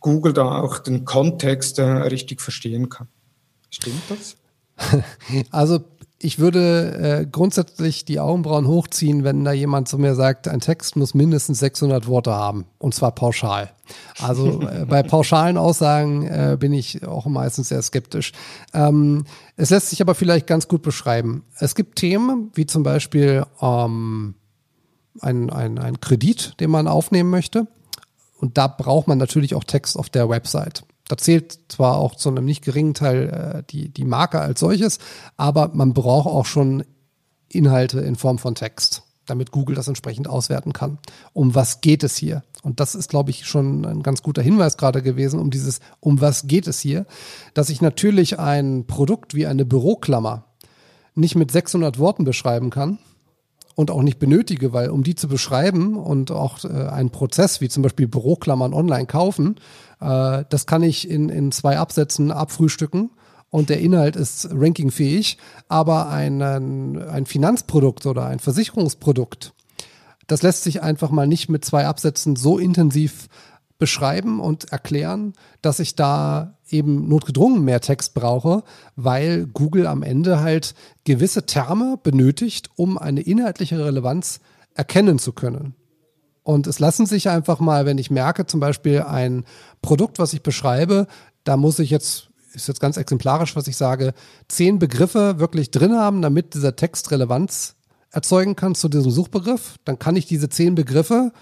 [0.00, 3.08] Google da auch den Kontext äh, richtig verstehen kann.
[3.74, 4.36] Stimmt das?
[5.50, 5.80] Also
[6.18, 10.96] ich würde äh, grundsätzlich die Augenbrauen hochziehen, wenn da jemand zu mir sagt, ein Text
[10.96, 13.70] muss mindestens 600 Worte haben und zwar pauschal.
[14.20, 18.32] Also äh, bei pauschalen Aussagen äh, bin ich auch meistens sehr skeptisch.
[18.72, 21.44] Ähm, es lässt sich aber vielleicht ganz gut beschreiben.
[21.58, 24.34] Es gibt Themen wie zum Beispiel ähm,
[25.20, 27.66] ein, ein, ein Kredit, den man aufnehmen möchte.
[28.38, 30.84] Und da braucht man natürlich auch Text auf der Website.
[31.08, 34.98] Da zählt zwar auch zu einem nicht geringen Teil äh, die, die Marke als solches,
[35.36, 36.84] aber man braucht auch schon
[37.48, 40.98] Inhalte in Form von Text, damit Google das entsprechend auswerten kann.
[41.32, 42.42] Um was geht es hier?
[42.62, 46.22] Und das ist, glaube ich, schon ein ganz guter Hinweis gerade gewesen, um dieses, um
[46.22, 47.04] was geht es hier,
[47.52, 50.46] dass ich natürlich ein Produkt wie eine Büroklammer
[51.14, 52.98] nicht mit 600 Worten beschreiben kann,
[53.74, 57.68] und auch nicht benötige, weil um die zu beschreiben und auch äh, einen Prozess wie
[57.68, 59.56] zum Beispiel Büroklammern online kaufen,
[60.00, 63.10] äh, das kann ich in, in zwei Absätzen abfrühstücken
[63.50, 69.54] und der Inhalt ist rankingfähig, aber ein, ein Finanzprodukt oder ein Versicherungsprodukt,
[70.26, 73.28] das lässt sich einfach mal nicht mit zwei Absätzen so intensiv
[73.78, 78.62] beschreiben und erklären, dass ich da eben notgedrungen mehr Text brauche,
[78.96, 84.40] weil Google am Ende halt gewisse Terme benötigt, um eine inhaltliche Relevanz
[84.74, 85.74] erkennen zu können.
[86.42, 89.44] Und es lassen sich einfach mal, wenn ich merke, zum Beispiel ein
[89.82, 91.06] Produkt, was ich beschreibe,
[91.42, 94.12] da muss ich jetzt, ist jetzt ganz exemplarisch, was ich sage,
[94.48, 97.76] zehn Begriffe wirklich drin haben, damit dieser Text Relevanz
[98.10, 99.76] erzeugen kann zu diesem Suchbegriff.
[99.84, 101.32] Dann kann ich diese zehn Begriffe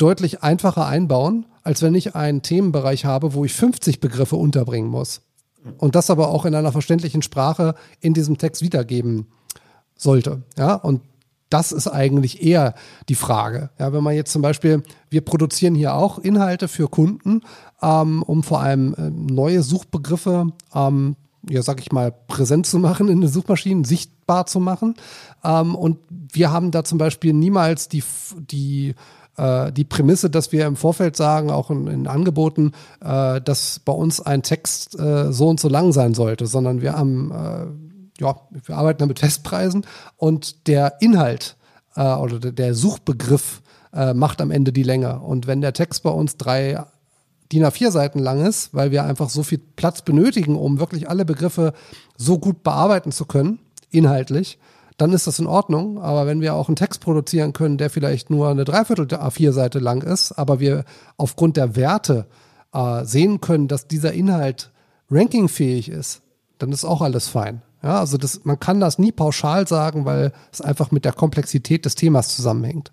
[0.00, 5.22] deutlich einfacher einbauen, als wenn ich einen Themenbereich habe, wo ich 50 Begriffe unterbringen muss.
[5.78, 9.26] Und das aber auch in einer verständlichen Sprache in diesem Text wiedergeben
[9.94, 10.42] sollte.
[10.56, 11.02] Ja, und
[11.50, 12.74] das ist eigentlich eher
[13.08, 13.70] die Frage.
[13.78, 17.42] Ja, wenn man jetzt zum Beispiel, wir produzieren hier auch Inhalte für Kunden,
[17.82, 21.16] ähm, um vor allem äh, neue Suchbegriffe, ähm,
[21.48, 24.94] ja, sag ich mal, präsent zu machen in den Suchmaschinen, sichtbar zu machen.
[25.42, 28.04] Ähm, und wir haben da zum Beispiel niemals die,
[28.36, 28.94] die
[29.40, 32.72] äh, die Prämisse, dass wir im Vorfeld sagen, auch in, in Angeboten,
[33.02, 36.94] äh, dass bei uns ein Text äh, so und so lang sein sollte, sondern wir
[36.96, 39.86] haben äh, ja, wir arbeiten da mit Testpreisen
[40.16, 41.56] und der Inhalt
[41.96, 43.62] äh, oder der Suchbegriff
[43.92, 45.20] äh, macht am Ende die Länge.
[45.20, 46.84] Und wenn der Text bei uns drei
[47.50, 51.24] DIN A4 Seiten lang ist, weil wir einfach so viel Platz benötigen, um wirklich alle
[51.24, 51.72] Begriffe
[52.16, 53.58] so gut bearbeiten zu können,
[53.90, 54.58] inhaltlich,
[55.00, 56.00] dann ist das in Ordnung.
[56.00, 59.52] Aber wenn wir auch einen Text produzieren können, der vielleicht nur eine Dreiviertel der A4
[59.52, 60.84] Seite lang ist, aber wir
[61.16, 62.26] aufgrund der Werte
[62.72, 64.70] äh, sehen können, dass dieser Inhalt
[65.10, 66.22] rankingfähig ist,
[66.58, 67.62] dann ist auch alles fein.
[67.82, 71.86] Ja, also das, man kann das nie pauschal sagen, weil es einfach mit der Komplexität
[71.86, 72.92] des Themas zusammenhängt.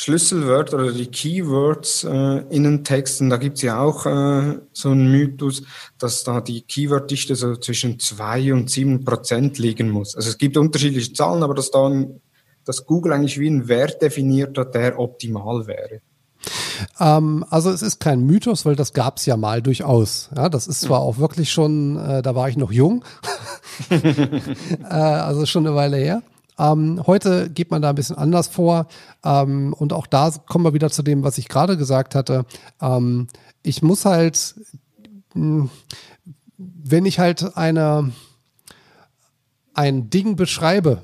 [0.00, 4.92] Schlüsselwörter oder die Keywords äh, in den Texten, da gibt es ja auch äh, so
[4.92, 5.62] einen Mythos,
[5.98, 10.16] dass da die Keyworddichte so zwischen zwei und sieben Prozent liegen muss.
[10.16, 11.92] Also es gibt unterschiedliche Zahlen, aber dass da
[12.64, 16.00] dass Google eigentlich wie einen Wert definiert hat, der optimal wäre.
[16.98, 20.30] Ähm, also es ist kein Mythos, weil das gab es ja mal durchaus.
[20.34, 23.04] Ja, das ist zwar auch wirklich schon, äh, da war ich noch jung,
[23.90, 26.22] äh, also schon eine Weile her.
[26.60, 28.86] Ähm, heute geht man da ein bisschen anders vor.
[29.24, 32.44] Ähm, und auch da kommen wir wieder zu dem, was ich gerade gesagt hatte.
[32.80, 33.28] Ähm,
[33.62, 34.54] ich muss halt,
[35.32, 35.70] hm,
[36.58, 38.12] wenn ich halt eine,
[39.72, 41.02] ein Ding beschreibe,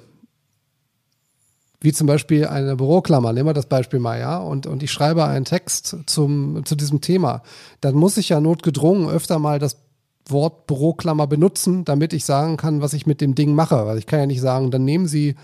[1.80, 5.24] wie zum Beispiel eine Büroklammer, nehmen wir das Beispiel mal, ja, und, und ich schreibe
[5.24, 7.42] einen Text zum, zu diesem Thema,
[7.80, 9.85] dann muss ich ja notgedrungen öfter mal das
[10.28, 13.86] Wort Büroklammer benutzen, damit ich sagen kann, was ich mit dem Ding mache.
[13.86, 15.36] Weil ich kann ja nicht sagen, dann nehmen Sie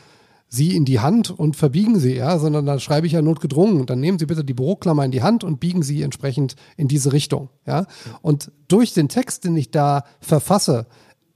[0.52, 3.86] sie in die Hand und verbiegen sie, ja, sondern dann schreibe ich ja notgedrungen.
[3.86, 7.14] Dann nehmen Sie bitte die Büroklammer in die Hand und biegen sie entsprechend in diese
[7.14, 7.86] Richtung, ja.
[8.20, 10.86] Und durch den Text, den ich da verfasse,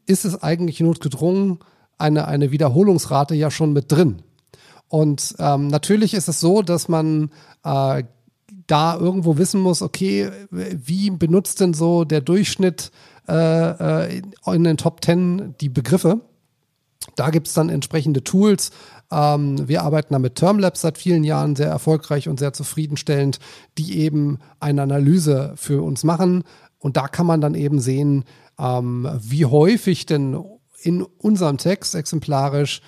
[0.04, 1.60] ist es eigentlich notgedrungen
[1.96, 4.20] eine, eine Wiederholungsrate ja schon mit drin.
[4.88, 7.30] Und ähm, natürlich ist es so, dass man
[7.64, 8.04] äh,
[8.66, 12.90] da irgendwo wissen muss, okay, wie benutzt denn so der Durchschnitt
[13.28, 16.20] äh, äh in den Top 10 die Begriffe?
[17.14, 18.70] Da gibt es dann entsprechende Tools.
[19.10, 23.38] Ähm, wir arbeiten da mit Termlabs seit vielen Jahren sehr erfolgreich und sehr zufriedenstellend,
[23.78, 26.44] die eben eine Analyse für uns machen.
[26.78, 28.24] Und da kann man dann eben sehen,
[28.58, 30.44] ähm, wie häufig denn
[30.82, 32.80] in unserem Text exemplarisch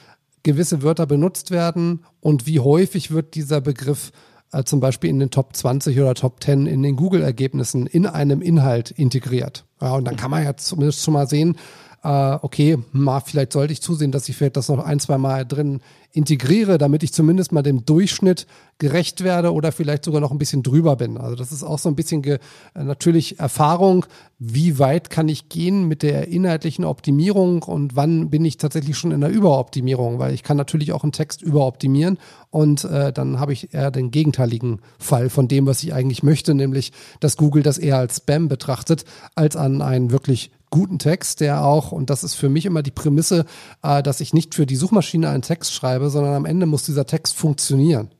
[0.43, 4.12] gewisse Wörter benutzt werden und wie häufig wird dieser Begriff
[4.53, 8.41] äh, zum Beispiel in den Top 20 oder Top 10 in den Google-Ergebnissen in einem
[8.41, 9.68] Inhalt integriert.
[9.81, 11.57] Ja, und dann kann man ja zumindest schon mal sehen,
[12.03, 15.45] äh, okay, mal, vielleicht sollte ich zusehen, dass ich vielleicht das noch ein, zwei Mal
[15.45, 15.81] drin
[16.13, 18.47] integriere, damit ich zumindest mal dem Durchschnitt
[18.79, 21.19] gerecht werde oder vielleicht sogar noch ein bisschen drüber bin.
[21.19, 22.39] Also das ist auch so ein bisschen äh,
[22.75, 24.07] natürlich Erfahrung,
[24.39, 29.11] wie weit kann ich gehen mit der inhaltlichen Optimierung und wann bin ich tatsächlich schon
[29.11, 32.19] in der Überoptimierung, weil ich kann natürlich auch einen Text überoptimieren
[32.51, 36.55] und äh, dann habe ich eher den gegenteiligen Fall von dem, was ich eigentlich möchte,
[36.55, 39.05] nämlich dass Google das eher als Spam betrachtet,
[39.35, 42.91] als an einen wirklich guten Text, der auch, und das ist für mich immer die
[42.91, 43.45] Prämisse,
[43.83, 47.07] äh, dass ich nicht für die Suchmaschine einen Text schreibe, sondern am Ende muss dieser
[47.07, 48.11] Text funktionieren.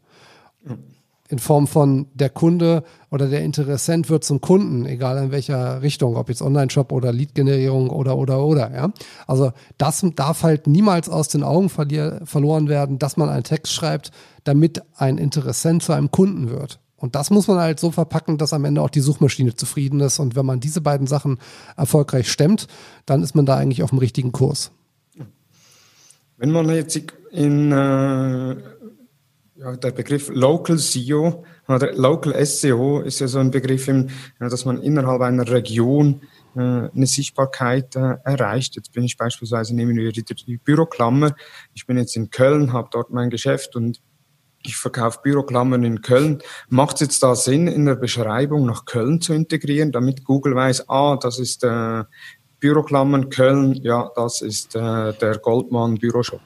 [1.31, 6.17] In Form von der Kunde oder der Interessent wird zum Kunden, egal in welcher Richtung,
[6.17, 8.91] ob jetzt Online-Shop oder Lead-Generierung oder, oder, oder, ja.
[9.27, 14.11] Also das darf halt niemals aus den Augen verloren werden, dass man einen Text schreibt,
[14.45, 16.81] damit ein Interessent zu einem Kunden wird.
[16.99, 20.19] Und das muss man halt so verpacken, dass am Ende auch die Suchmaschine zufrieden ist.
[20.19, 21.39] Und wenn man diese beiden Sachen
[21.77, 22.67] erfolgreich stemmt,
[23.07, 24.73] dann ist man da eigentlich auf dem richtigen Kurs.
[26.37, 28.57] Wenn man jetzt in äh,
[29.59, 34.09] ja, der Begriff Local SEO oder Local SEO ist ja so ein Begriff, im,
[34.41, 36.23] ja, dass man innerhalb einer Region
[36.55, 38.77] äh, eine Sichtbarkeit äh, erreicht.
[38.77, 41.35] Jetzt bin ich beispielsweise, nehmen wir die, die Büroklammer.
[41.75, 44.01] Ich bin jetzt in Köln, habe dort mein Geschäft und
[44.69, 46.39] ich verkaufe Büroklammern in Köln.
[46.69, 50.89] Macht es jetzt da Sinn, in der Beschreibung nach Köln zu integrieren, damit Google weiß,
[50.89, 52.05] ah, das ist äh,
[52.61, 56.41] Büroklammern Köln, ja, das ist äh, der Goldmann Büroshop?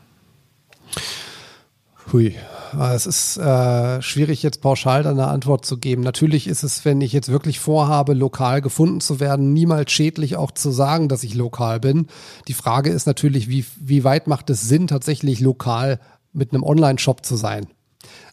[2.12, 2.34] Hui,
[2.72, 6.02] ah, es ist äh, schwierig jetzt pauschal eine Antwort zu geben.
[6.02, 10.50] Natürlich ist es, wenn ich jetzt wirklich vorhabe, lokal gefunden zu werden, niemals schädlich auch
[10.50, 12.08] zu sagen, dass ich lokal bin.
[12.48, 16.00] Die Frage ist natürlich, wie, wie weit macht es Sinn, tatsächlich lokal
[16.32, 17.66] mit einem Online-Shop zu sein?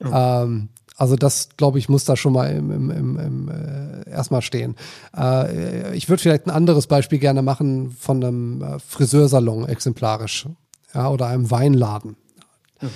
[0.02, 4.42] Ähm, also das, glaube ich, muss da schon mal im, im, im, im äh, erstmal
[4.42, 4.76] stehen.
[5.18, 10.48] Äh, ich würde vielleicht ein anderes Beispiel gerne machen von einem äh, Friseursalon exemplarisch
[10.94, 12.18] ja, oder einem Weinladen.
[12.82, 12.90] Mhm.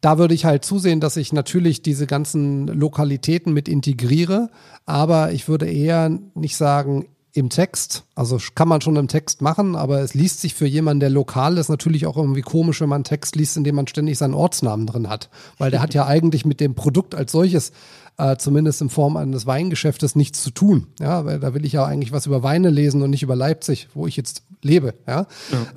[0.00, 4.50] Da würde ich halt zusehen, dass ich natürlich diese ganzen Lokalitäten mit integriere,
[4.86, 7.06] aber ich würde eher nicht sagen,
[7.38, 8.04] im Text.
[8.14, 11.58] Also kann man schon im Text machen, aber es liest sich für jemanden, der lokal
[11.58, 14.86] ist, natürlich auch irgendwie komisch, wenn man Text liest, in dem man ständig seinen Ortsnamen
[14.86, 15.30] drin hat.
[15.58, 17.72] Weil der hat ja eigentlich mit dem Produkt als solches,
[18.16, 20.88] äh, zumindest in Form eines Weingeschäftes, nichts zu tun.
[21.00, 23.88] Ja, weil da will ich ja eigentlich was über Weine lesen und nicht über Leipzig,
[23.94, 25.26] wo ich jetzt lebe, ja.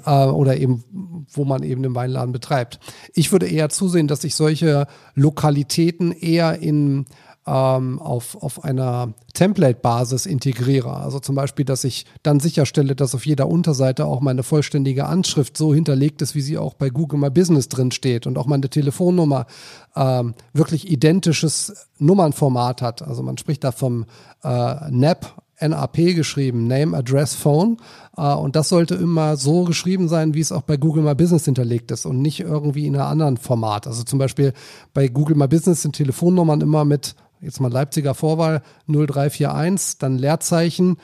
[0.06, 0.26] ja.
[0.26, 0.84] Äh, oder eben,
[1.32, 2.80] wo man eben den Weinladen betreibt.
[3.14, 7.06] Ich würde eher zusehen, dass ich solche Lokalitäten eher in
[7.48, 10.96] ähm, auf, auf einer Template-Basis integriere.
[10.98, 15.58] Also zum Beispiel, dass ich dann sicherstelle, dass auf jeder Unterseite auch meine vollständige Anschrift
[15.58, 18.70] so hinterlegt ist, wie sie auch bei Google My Business drin steht und auch meine
[18.70, 19.48] Telefonnummer
[19.96, 23.02] ähm, wirklich identisches Nummernformat hat.
[23.02, 24.06] Also man spricht da vom
[24.44, 27.78] äh, NAP, NAP geschrieben, Name, Address, Phone.
[28.18, 31.46] Uh, und das sollte immer so geschrieben sein, wie es auch bei Google My Business
[31.46, 33.88] hinterlegt ist und nicht irgendwie in einem anderen Format.
[33.88, 34.54] Also zum Beispiel
[34.94, 40.98] bei Google My Business sind Telefonnummern immer mit jetzt mal Leipziger Vorwahl 0341, dann Leerzeichen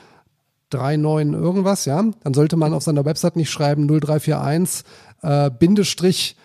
[0.72, 4.84] 39 irgendwas, ja, dann sollte man auf seiner Website nicht schreiben 0341
[5.22, 6.36] äh, Bindestrich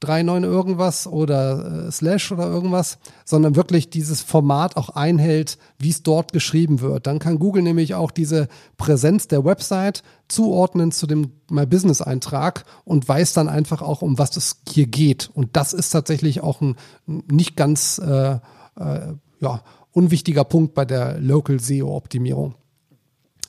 [0.00, 6.02] 39 irgendwas oder äh, Slash oder irgendwas, sondern wirklich dieses Format auch einhält, wie es
[6.02, 7.06] dort geschrieben wird.
[7.06, 12.64] Dann kann Google nämlich auch diese Präsenz der Website zuordnen zu dem My Business Eintrag
[12.84, 15.30] und weiß dann einfach auch, um was es hier geht.
[15.34, 16.76] Und das ist tatsächlich auch ein
[17.06, 18.38] nicht ganz äh,
[18.78, 19.62] äh, ja,
[19.92, 22.54] unwichtiger Punkt bei der Local SEO-Optimierung.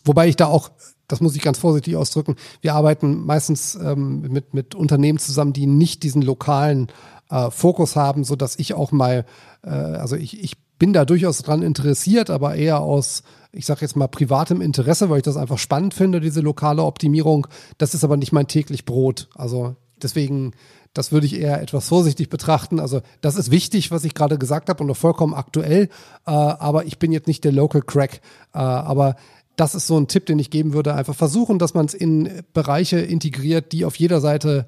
[0.06, 0.72] Wobei ich da auch,
[1.08, 5.68] das muss ich ganz vorsichtig ausdrücken, wir arbeiten meistens ähm, mit, mit Unternehmen zusammen, die
[5.68, 6.88] nicht diesen lokalen
[7.30, 9.26] äh, Fokus haben, so dass ich auch mal,
[9.64, 13.96] äh, also ich, ich bin da durchaus dran interessiert, aber eher aus, ich sage jetzt
[13.96, 17.48] mal, privatem Interesse, weil ich das einfach spannend finde, diese lokale Optimierung.
[17.78, 19.28] Das ist aber nicht mein täglich Brot.
[19.36, 20.54] Also deswegen
[20.94, 22.80] das würde ich eher etwas vorsichtig betrachten.
[22.80, 25.84] Also das ist wichtig, was ich gerade gesagt habe und auch vollkommen aktuell.
[26.26, 28.22] Äh, aber ich bin jetzt nicht der Local Crack.
[28.54, 29.16] Äh, aber
[29.56, 30.96] das ist so ein Tipp, den ich geben würde.
[30.96, 34.68] Einfach versuchen, dass man es in Bereiche integriert, die auf jeder Seite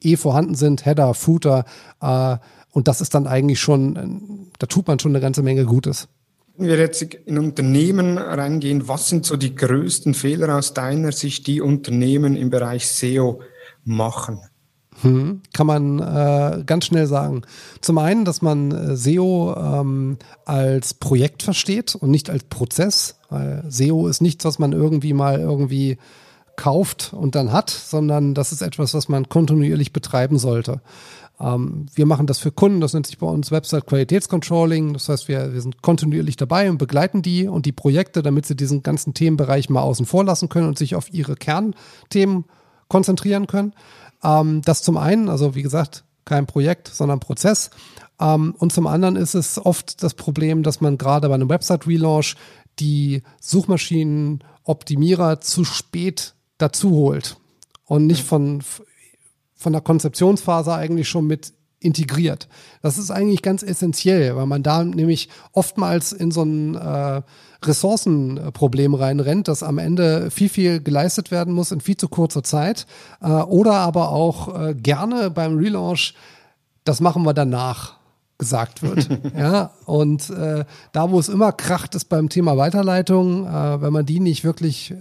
[0.00, 1.64] eh vorhanden sind, Header, Footer.
[2.00, 2.36] Äh,
[2.70, 6.08] und das ist dann eigentlich schon, da tut man schon eine ganze Menge Gutes.
[6.56, 11.46] Wenn wir jetzt in Unternehmen reingehen, was sind so die größten Fehler aus deiner Sicht,
[11.46, 13.40] die Unternehmen im Bereich SEO
[13.84, 14.40] machen?
[15.04, 17.42] Hm, kann man äh, ganz schnell sagen.
[17.82, 23.16] Zum einen, dass man äh, SEO ähm, als Projekt versteht und nicht als Prozess.
[23.28, 25.98] Weil SEO ist nichts, was man irgendwie mal irgendwie
[26.56, 30.80] kauft und dann hat, sondern das ist etwas, was man kontinuierlich betreiben sollte.
[31.38, 34.94] Ähm, wir machen das für Kunden, das nennt sich bei uns Website Qualitätscontrolling.
[34.94, 38.56] Das heißt, wir, wir sind kontinuierlich dabei und begleiten die und die Projekte, damit sie
[38.56, 42.44] diesen ganzen Themenbereich mal außen vor lassen können und sich auf ihre Kernthemen
[42.88, 43.74] konzentrieren können.
[44.24, 47.70] Ähm, das zum einen, also wie gesagt, kein Projekt, sondern Prozess.
[48.20, 52.36] Ähm, und zum anderen ist es oft das Problem, dass man gerade bei einem Website-Relaunch
[52.78, 57.36] die Suchmaschinenoptimierer zu spät dazu holt
[57.84, 58.62] und nicht von,
[59.54, 61.53] von der Konzeptionsphase eigentlich schon mit
[61.84, 62.48] integriert.
[62.82, 67.22] Das ist eigentlich ganz essentiell, weil man da nämlich oftmals in so ein äh,
[67.62, 72.86] Ressourcenproblem reinrennt, dass am Ende viel, viel geleistet werden muss in viel zu kurzer Zeit.
[73.20, 76.14] Äh, oder aber auch äh, gerne beim Relaunch,
[76.84, 77.94] das machen wir danach
[78.38, 79.08] gesagt wird.
[79.38, 84.06] ja, und äh, da, wo es immer kracht, ist beim Thema Weiterleitung, äh, wenn man
[84.06, 84.94] die nicht wirklich äh,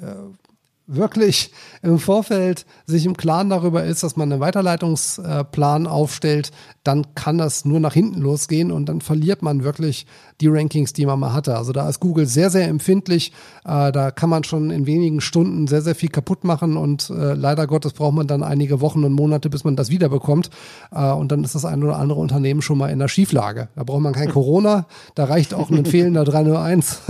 [0.85, 6.51] wirklich im Vorfeld sich im Klaren darüber ist, dass man einen Weiterleitungsplan aufstellt,
[6.83, 10.05] dann kann das nur nach hinten losgehen und dann verliert man wirklich
[10.41, 11.57] die Rankings, die man mal hatte.
[11.57, 13.31] Also da ist Google sehr, sehr empfindlich.
[13.65, 17.33] Äh, da kann man schon in wenigen Stunden sehr, sehr viel kaputt machen und äh,
[17.33, 20.49] leider Gottes braucht man dann einige Wochen und Monate, bis man das wiederbekommt.
[20.91, 23.69] Äh, und dann ist das ein oder andere Unternehmen schon mal in der Schieflage.
[23.75, 27.01] Da braucht man kein Corona, da reicht auch ein fehlender 301.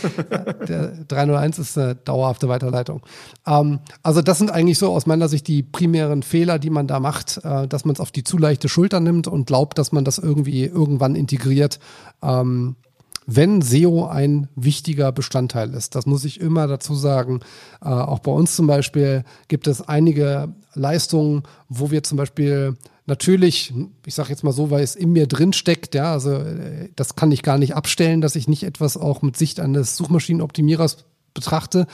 [0.68, 3.02] der 301 ist eine dauerhafte Weiterleitung.
[3.46, 7.00] Ähm, also das sind eigentlich so aus meiner Sicht die primären Fehler, die man da
[7.00, 10.04] macht, äh, dass man es auf die zu leichte Schulter nimmt und glaubt, dass man
[10.04, 11.78] das irgendwie irgendwann integriert.
[12.22, 12.69] Ähm,
[13.32, 15.94] wenn SEO ein wichtiger Bestandteil ist.
[15.94, 17.40] Das muss ich immer dazu sagen.
[17.80, 22.76] Äh, auch bei uns zum Beispiel gibt es einige Leistungen, wo wir zum Beispiel
[23.06, 23.72] natürlich,
[24.04, 27.14] ich sage jetzt mal so, weil es in mir drin steckt, ja, also äh, das
[27.14, 31.04] kann ich gar nicht abstellen, dass ich nicht etwas auch mit Sicht eines Suchmaschinenoptimierers
[31.34, 31.86] betrachte.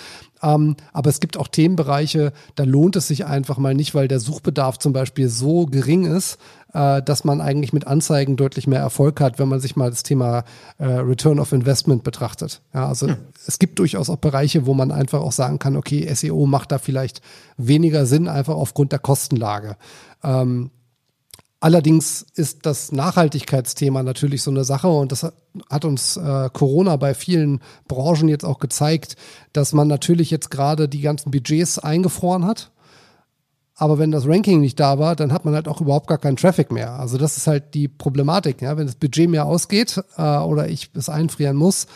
[0.42, 4.20] Ähm, aber es gibt auch Themenbereiche, da lohnt es sich einfach mal nicht, weil der
[4.20, 6.38] Suchbedarf zum Beispiel so gering ist,
[6.74, 10.02] äh, dass man eigentlich mit Anzeigen deutlich mehr Erfolg hat, wenn man sich mal das
[10.02, 10.44] Thema
[10.78, 12.60] äh, Return of Investment betrachtet.
[12.74, 13.16] Ja, also hm.
[13.46, 16.78] es gibt durchaus auch Bereiche, wo man einfach auch sagen kann, okay, SEO macht da
[16.78, 17.22] vielleicht
[17.56, 19.76] weniger Sinn, einfach aufgrund der Kostenlage.
[20.22, 20.70] Ähm,
[21.66, 25.24] Allerdings ist das Nachhaltigkeitsthema natürlich so eine Sache und das
[25.68, 27.58] hat uns äh, Corona bei vielen
[27.88, 29.16] Branchen jetzt auch gezeigt,
[29.52, 32.70] dass man natürlich jetzt gerade die ganzen Budgets eingefroren hat.
[33.74, 36.36] Aber wenn das Ranking nicht da war, dann hat man halt auch überhaupt gar keinen
[36.36, 36.92] Traffic mehr.
[37.00, 38.62] Also das ist halt die Problematik.
[38.62, 38.76] Ja?
[38.76, 41.88] Wenn das Budget mehr ausgeht äh, oder ich es einfrieren muss,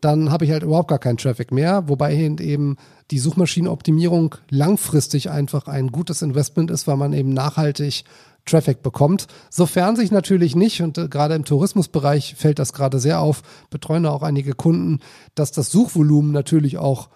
[0.00, 1.88] dann habe ich halt überhaupt gar keinen Traffic mehr.
[1.88, 2.76] Wobei eben
[3.10, 8.04] die Suchmaschinenoptimierung langfristig einfach ein gutes Investment ist, weil man eben nachhaltig
[8.44, 9.26] Traffic bekommt.
[9.50, 14.04] Sofern sich natürlich nicht, und äh, gerade im Tourismusbereich fällt das gerade sehr auf, betreuen
[14.04, 15.00] da auch einige Kunden,
[15.34, 17.10] dass das Suchvolumen natürlich auch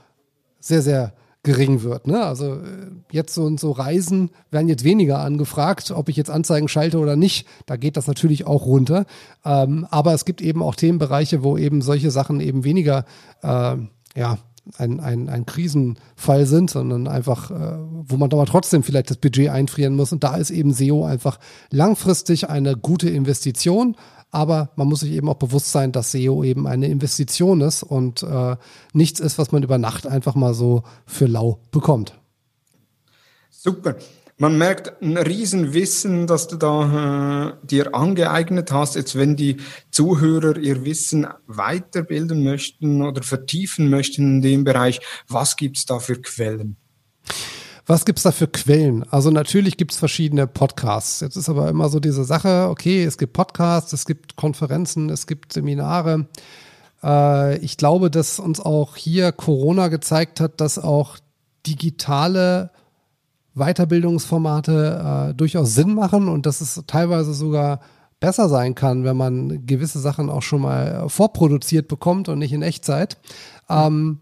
[0.61, 2.07] sehr, sehr gering wird.
[2.07, 2.25] Ne?
[2.25, 6.69] Also äh, jetzt so und so Reisen werden jetzt weniger angefragt, ob ich jetzt Anzeigen
[6.69, 7.47] schalte oder nicht.
[7.67, 9.07] Da geht das natürlich auch runter.
[9.45, 13.05] Ähm, aber es gibt eben auch Themenbereiche, wo eben solche Sachen eben weniger
[13.43, 13.77] äh,
[14.15, 14.39] ja,
[14.79, 19.49] ein, ein, ein Krisenfall sind, sondern einfach, äh, wo man aber trotzdem vielleicht das Budget
[19.49, 20.13] einfrieren muss.
[20.13, 21.41] Und da ist eben SEO einfach
[21.71, 23.97] langfristig eine gute Investition.
[24.33, 28.23] Aber man muss sich eben auch bewusst sein, dass SEO eben eine Investition ist und
[28.23, 28.57] äh,
[28.95, 32.19] nichts ist, was man über Nacht einfach mal so für lau bekommt.
[33.51, 33.97] Super.
[34.39, 38.97] Man merkt ein Riesenwissen, das du da äh, dir angeeignet hast.
[38.97, 39.59] Jetzt, wenn die
[39.91, 46.21] Zuhörer ihr Wissen weiterbilden möchten oder vertiefen möchten in dem Bereich, was gibt's da für
[46.21, 46.77] Quellen?
[47.87, 49.05] Was gibt's da für Quellen?
[49.11, 51.21] Also natürlich gibt's verschiedene Podcasts.
[51.21, 55.27] Jetzt ist aber immer so diese Sache, okay, es gibt Podcasts, es gibt Konferenzen, es
[55.27, 56.27] gibt Seminare.
[57.03, 61.19] Äh, ich glaube, dass uns auch hier Corona gezeigt hat, dass auch
[61.67, 62.71] digitale
[63.55, 67.81] Weiterbildungsformate äh, durchaus Sinn machen und dass es teilweise sogar
[68.21, 72.63] besser sein kann, wenn man gewisse Sachen auch schon mal vorproduziert bekommt und nicht in
[72.63, 73.19] Echtzeit.
[73.69, 74.21] Ähm,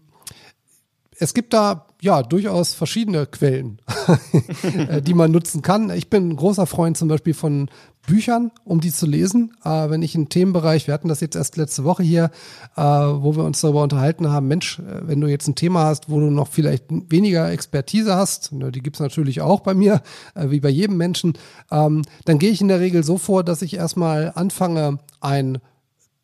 [1.17, 3.79] es gibt da ja, durchaus verschiedene Quellen,
[4.73, 5.91] äh, die man nutzen kann.
[5.91, 7.69] Ich bin ein großer Freund zum Beispiel von
[8.07, 9.53] Büchern, um die zu lesen.
[9.63, 12.31] Äh, wenn ich einen Themenbereich, wir hatten das jetzt erst letzte Woche hier,
[12.75, 16.09] äh, wo wir uns darüber unterhalten haben, Mensch, äh, wenn du jetzt ein Thema hast,
[16.09, 20.01] wo du noch vielleicht weniger Expertise hast, ne, die gibt's natürlich auch bei mir,
[20.33, 21.33] äh, wie bei jedem Menschen,
[21.69, 25.59] ähm, dann gehe ich in der Regel so vor, dass ich erstmal anfange, ein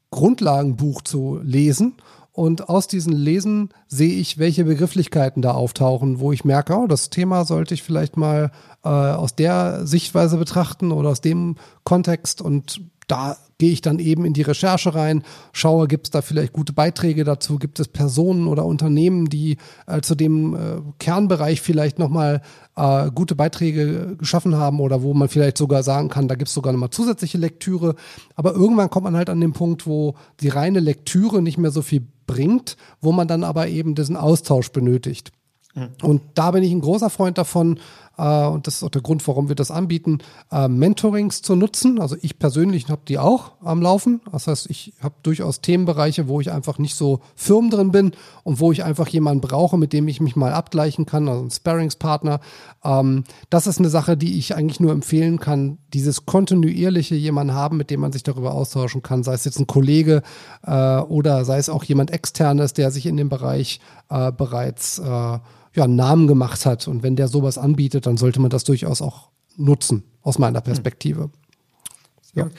[0.09, 1.93] Grundlagenbuch zu lesen
[2.37, 7.09] und aus diesen Lesen sehe ich, welche Begrifflichkeiten da auftauchen, wo ich merke, oh, das
[7.09, 8.51] Thema sollte ich vielleicht mal
[8.83, 12.43] äh, aus der Sichtweise betrachten oder aus dem Kontext.
[12.43, 16.53] Und da gehe ich dann eben in die Recherche rein, schaue, gibt es da vielleicht
[16.53, 21.97] gute Beiträge dazu, gibt es Personen oder Unternehmen, die äh, zu dem äh, Kernbereich vielleicht
[21.97, 22.41] nochmal
[22.75, 26.53] äh, gute Beiträge geschaffen haben oder wo man vielleicht sogar sagen kann, da gibt es
[26.53, 27.95] sogar nochmal zusätzliche Lektüre.
[28.35, 31.81] Aber irgendwann kommt man halt an den Punkt, wo die reine Lektüre nicht mehr so
[31.81, 35.31] viel bringt, wo man dann aber eben diesen Austausch benötigt.
[35.73, 35.89] Mhm.
[36.01, 37.79] Und da bin ich ein großer Freund davon,
[38.23, 40.19] und das ist auch der Grund, warum wir das anbieten,
[40.51, 42.01] äh, Mentorings zu nutzen.
[42.01, 44.21] Also ich persönlich habe die auch am Laufen.
[44.31, 48.11] Das heißt, ich habe durchaus Themenbereiche, wo ich einfach nicht so firm drin bin
[48.43, 51.51] und wo ich einfach jemanden brauche, mit dem ich mich mal abgleichen kann, also ein
[51.51, 52.39] Sparringspartner.
[52.83, 57.77] Ähm, das ist eine Sache, die ich eigentlich nur empfehlen kann, dieses kontinuierliche jemanden haben,
[57.77, 60.23] mit dem man sich darüber austauschen kann, sei es jetzt ein Kollege
[60.63, 65.39] äh, oder sei es auch jemand externes, der sich in dem Bereich äh, bereits äh,
[65.77, 66.87] ja, einen Namen gemacht hat.
[66.87, 71.29] Und wenn der sowas anbietet, dann sollte man das durchaus auch nutzen, aus meiner Perspektive.
[72.33, 72.49] Ja.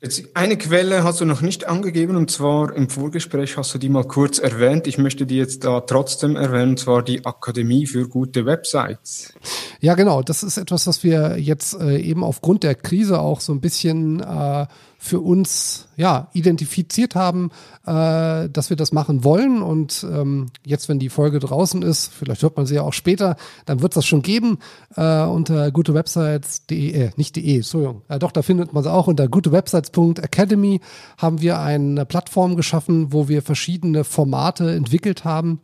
[0.00, 3.88] Jetzt eine Quelle hast du noch nicht angegeben und zwar im Vorgespräch hast du die
[3.88, 4.86] mal kurz erwähnt.
[4.86, 9.34] Ich möchte die jetzt da trotzdem erwähnen, und zwar die Akademie für gute Websites.
[9.80, 10.22] Ja, genau.
[10.22, 14.20] Das ist etwas, was wir jetzt äh, eben aufgrund der Krise auch so ein bisschen
[14.20, 14.66] äh,
[15.00, 17.50] für uns ja identifiziert haben,
[17.86, 19.62] äh, dass wir das machen wollen.
[19.62, 23.36] Und ähm, jetzt, wenn die Folge draußen ist, vielleicht hört man sie ja auch später,
[23.64, 24.58] dann wird es das schon geben
[24.96, 29.28] äh, unter gutewebsites.de, äh, nicht de, Entschuldigung, äh, doch, da findet man sie auch unter
[29.28, 30.80] gutewebsites.academy
[31.16, 35.60] haben wir eine Plattform geschaffen, wo wir verschiedene Formate entwickelt haben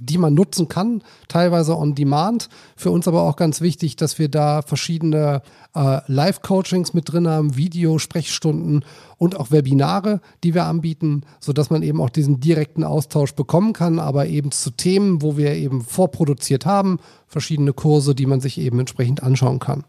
[0.00, 2.48] die man nutzen kann, teilweise on demand.
[2.76, 5.42] Für uns aber auch ganz wichtig, dass wir da verschiedene
[5.74, 8.84] äh, Live-Coachings mit drin haben, Video, Sprechstunden
[9.16, 13.98] und auch Webinare, die wir anbieten, sodass man eben auch diesen direkten Austausch bekommen kann,
[13.98, 18.80] aber eben zu Themen, wo wir eben vorproduziert haben, verschiedene Kurse, die man sich eben
[18.80, 19.84] entsprechend anschauen kann.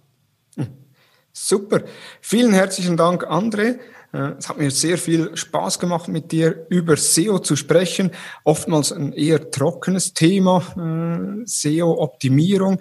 [1.38, 1.84] Super.
[2.22, 3.78] Vielen herzlichen Dank, André.
[4.16, 8.12] Äh, es hat mir sehr viel Spaß gemacht, mit dir über SEO zu sprechen.
[8.44, 12.80] Oftmals ein eher trockenes Thema, äh, SEO-Optimierung.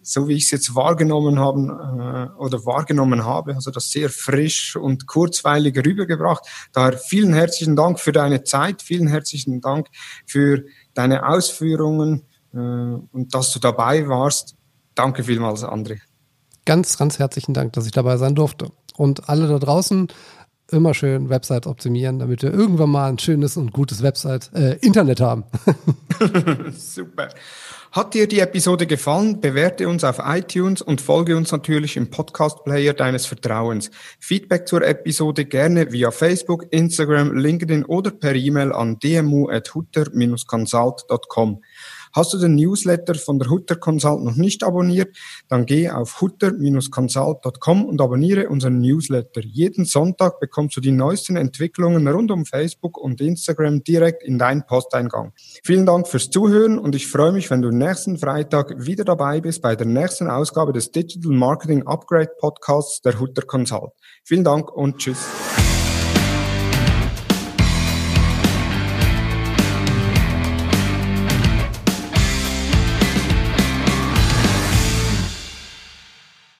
[0.00, 4.76] So wie ich es jetzt wahrgenommen haben äh, oder wahrgenommen habe, also das sehr frisch
[4.76, 6.44] und kurzweilig rübergebracht.
[6.72, 9.88] Daher vielen herzlichen Dank für deine Zeit, vielen herzlichen Dank
[10.26, 14.56] für deine Ausführungen und dass du dabei warst.
[14.94, 15.98] Danke vielmals, André.
[16.64, 18.70] Ganz, ganz herzlichen Dank, dass ich dabei sein durfte.
[18.96, 20.08] Und alle da draußen,
[20.70, 25.20] immer schön Website optimieren, damit wir irgendwann mal ein schönes und gutes Website, äh, Internet
[25.20, 25.44] haben.
[26.76, 27.28] Super.
[27.92, 29.40] Hat dir die Episode gefallen?
[29.40, 33.90] Bewerte uns auf iTunes und folge uns natürlich im Podcast-Player deines Vertrauens.
[34.20, 41.62] Feedback zur Episode gerne via Facebook, Instagram, LinkedIn oder per E-Mail an dmu.hutter-consult.com.
[42.16, 45.14] Hast du den Newsletter von der Hutter Consult noch nicht abonniert,
[45.48, 49.42] dann geh auf hutter-consult.com und abonniere unseren Newsletter.
[49.44, 54.64] Jeden Sonntag bekommst du die neuesten Entwicklungen rund um Facebook und Instagram direkt in deinen
[54.64, 55.34] Posteingang.
[55.62, 59.60] Vielen Dank fürs Zuhören und ich freue mich, wenn du nächsten Freitag wieder dabei bist
[59.60, 63.92] bei der nächsten Ausgabe des Digital Marketing Upgrade Podcasts der Hutter Consult.
[64.24, 65.18] Vielen Dank und tschüss.